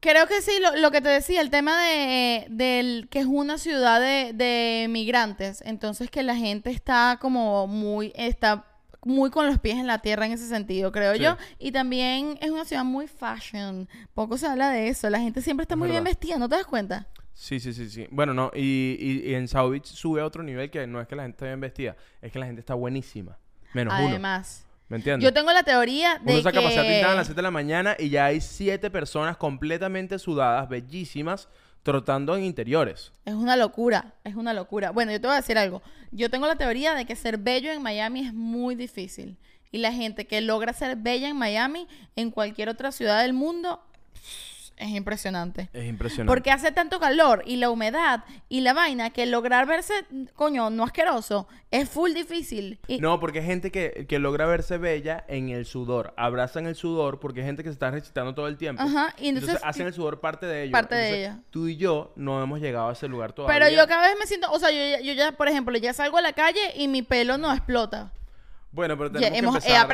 [0.08, 3.58] Creo que sí, lo, lo que te decía, el tema de del que es una
[3.58, 8.66] ciudad de, de migrantes, entonces que la gente está como muy, está
[9.04, 11.22] muy con los pies en la tierra en ese sentido, creo Sí.
[11.24, 11.38] yo.
[11.58, 13.90] Y también es una ciudad muy fashion.
[14.14, 15.10] Poco se habla de eso.
[15.10, 17.08] La gente siempre está Es muy bien vestida, ¿no te das cuenta?
[17.34, 18.08] Sí, sí, sí, sí.
[18.12, 21.08] Bueno, no, y, y- y en South Beach sube a otro nivel que no es
[21.08, 23.38] que la gente esté bien vestida, es que la gente está buenísima.
[23.74, 24.08] Menos uno.
[24.10, 25.24] Además, ¿Me entiendes?
[25.24, 27.42] yo tengo la teoría de Uno saca a que pasear Tintán a las 7 de
[27.42, 31.48] la mañana y ya hay siete personas completamente sudadas, bellísimas,
[31.82, 33.12] trotando en interiores.
[33.26, 34.92] Es una locura, es una locura.
[34.92, 35.82] Bueno, yo te voy a decir algo.
[36.12, 39.38] Yo tengo la teoría de que ser bello en Miami es muy difícil.
[39.72, 43.82] Y la gente que logra ser bella en Miami, en cualquier otra ciudad del mundo,
[44.78, 45.70] es impresionante.
[45.74, 46.30] Es impresionante.
[46.30, 49.94] Porque hace tanto calor y la humedad y la vaina que lograr verse,
[50.34, 52.80] coño, no asqueroso, es full difícil.
[52.88, 56.14] Y- No, porque hay gente que, que logra verse bella en el sudor.
[56.18, 58.82] Abrazan el sudor porque hay gente que se está recitando todo el tiempo.
[58.84, 60.72] Ajá, y entonces- hacen el sudor parte de ellos.
[60.74, 61.36] Parte de ellos.
[61.52, 63.58] Tú y yo no hemos llegado a ese lugar todavía.
[63.60, 66.18] Pero yo cada vez me siento, o sea, yo, yo ya, por ejemplo, ya salgo
[66.18, 68.12] a la calle y mi pelo no explota.
[68.76, 69.88] Bueno, pero Ya tenemos hemos- que he empezar a-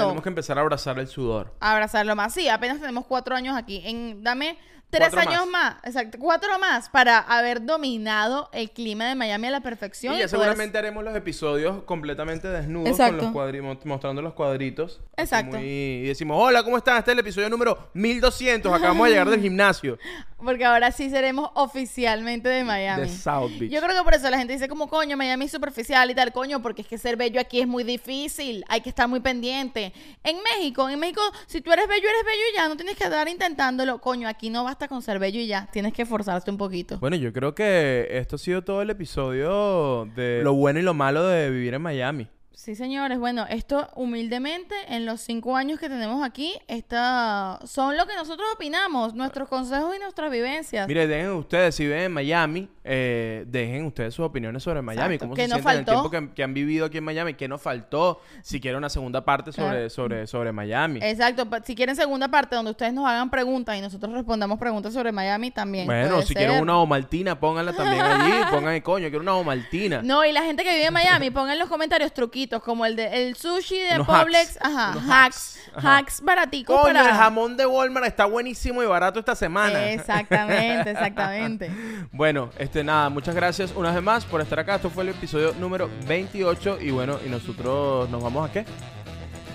[0.00, 1.54] tenemos que empezar a abrazar el sudor.
[1.60, 2.32] abrazarlo más.
[2.32, 3.82] Sí, apenas tenemos cuatro años aquí.
[3.84, 4.56] En, dame
[4.92, 5.76] tres Cuatro años más.
[5.84, 10.12] exacto, cuatro más para haber dominado el clima de Miami a la perfección.
[10.14, 13.16] Y ya poder- seguramente haremos los episodios completamente desnudos Exacto.
[13.18, 15.00] con los cuadri- mo- mostrando los cuadritos.
[15.16, 15.56] Exacto.
[15.56, 16.98] muy- Y decimos, hola, ¿cómo están?
[16.98, 18.72] Este es el episodio número 1200.
[18.72, 19.98] Acabamos de llegar del gimnasio
[20.44, 23.02] Porque ahora sí seremos oficialmente de Miami.
[23.02, 23.70] de South Beach.
[23.70, 26.32] Yo creo que por eso la gente dice como, coño, Miami es superficial y tal,
[26.32, 29.92] coño, porque es que ser bello aquí es muy difícil, hay que estar muy pendiente.
[30.24, 33.04] En México, en México, si tú eres bello, eres bello y ya, no tienes que
[33.04, 34.00] estar intentándolo.
[34.00, 36.98] Coño, aquí no basta con ser bello y ya, tienes que esforzarte un poquito.
[36.98, 40.94] Bueno, yo creo que esto ha sido todo el episodio de lo bueno y lo
[40.94, 42.28] malo de vivir en Miami.
[42.54, 43.18] Sí, señores.
[43.18, 47.58] Bueno, esto humildemente, en los cinco años que tenemos aquí, esta...
[47.64, 50.86] son lo que nosotros opinamos, nuestros consejos y nuestras vivencias.
[50.86, 55.14] Mire, dejen ustedes, si viven en Miami, eh, dejen ustedes sus opiniones sobre Miami.
[55.14, 55.24] Exacto.
[55.24, 57.34] ¿Cómo ¿Qué se sienten en el tiempo que, que han vivido aquí en Miami?
[57.34, 58.20] ¿Qué nos faltó?
[58.42, 59.90] Si quieren una segunda parte sobre, Claro.
[59.90, 61.00] sobre, sobre Miami.
[61.02, 61.48] Exacto.
[61.64, 65.50] Si quieren segunda parte donde ustedes nos hagan preguntas y nosotros respondamos preguntas sobre Miami
[65.50, 65.86] también.
[65.86, 68.32] Bueno, si quieren una omaltina, pónganla también allí.
[68.50, 70.02] Pongan el coño, quiero una omaltina.
[70.02, 72.96] No, y la gente que vive en Miami, pongan en los comentarios truquitos como el
[72.96, 74.58] de el sushi de Unos Publix, hacks.
[74.60, 76.16] ajá, Unos hacks, hacks.
[76.18, 76.24] Ajá.
[76.24, 79.90] baraticos Coño, para el jamón de Walmart está buenísimo y barato esta semana.
[79.90, 81.70] Exactamente, exactamente.
[82.12, 84.76] Bueno, este nada, muchas gracias una vez más por estar acá.
[84.76, 88.64] Esto fue el episodio número 28 y bueno, y nosotros nos vamos a qué?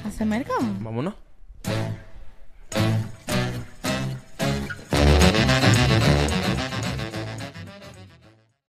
[0.05, 0.59] ¿Hace mercado?
[0.79, 1.13] Vámonos.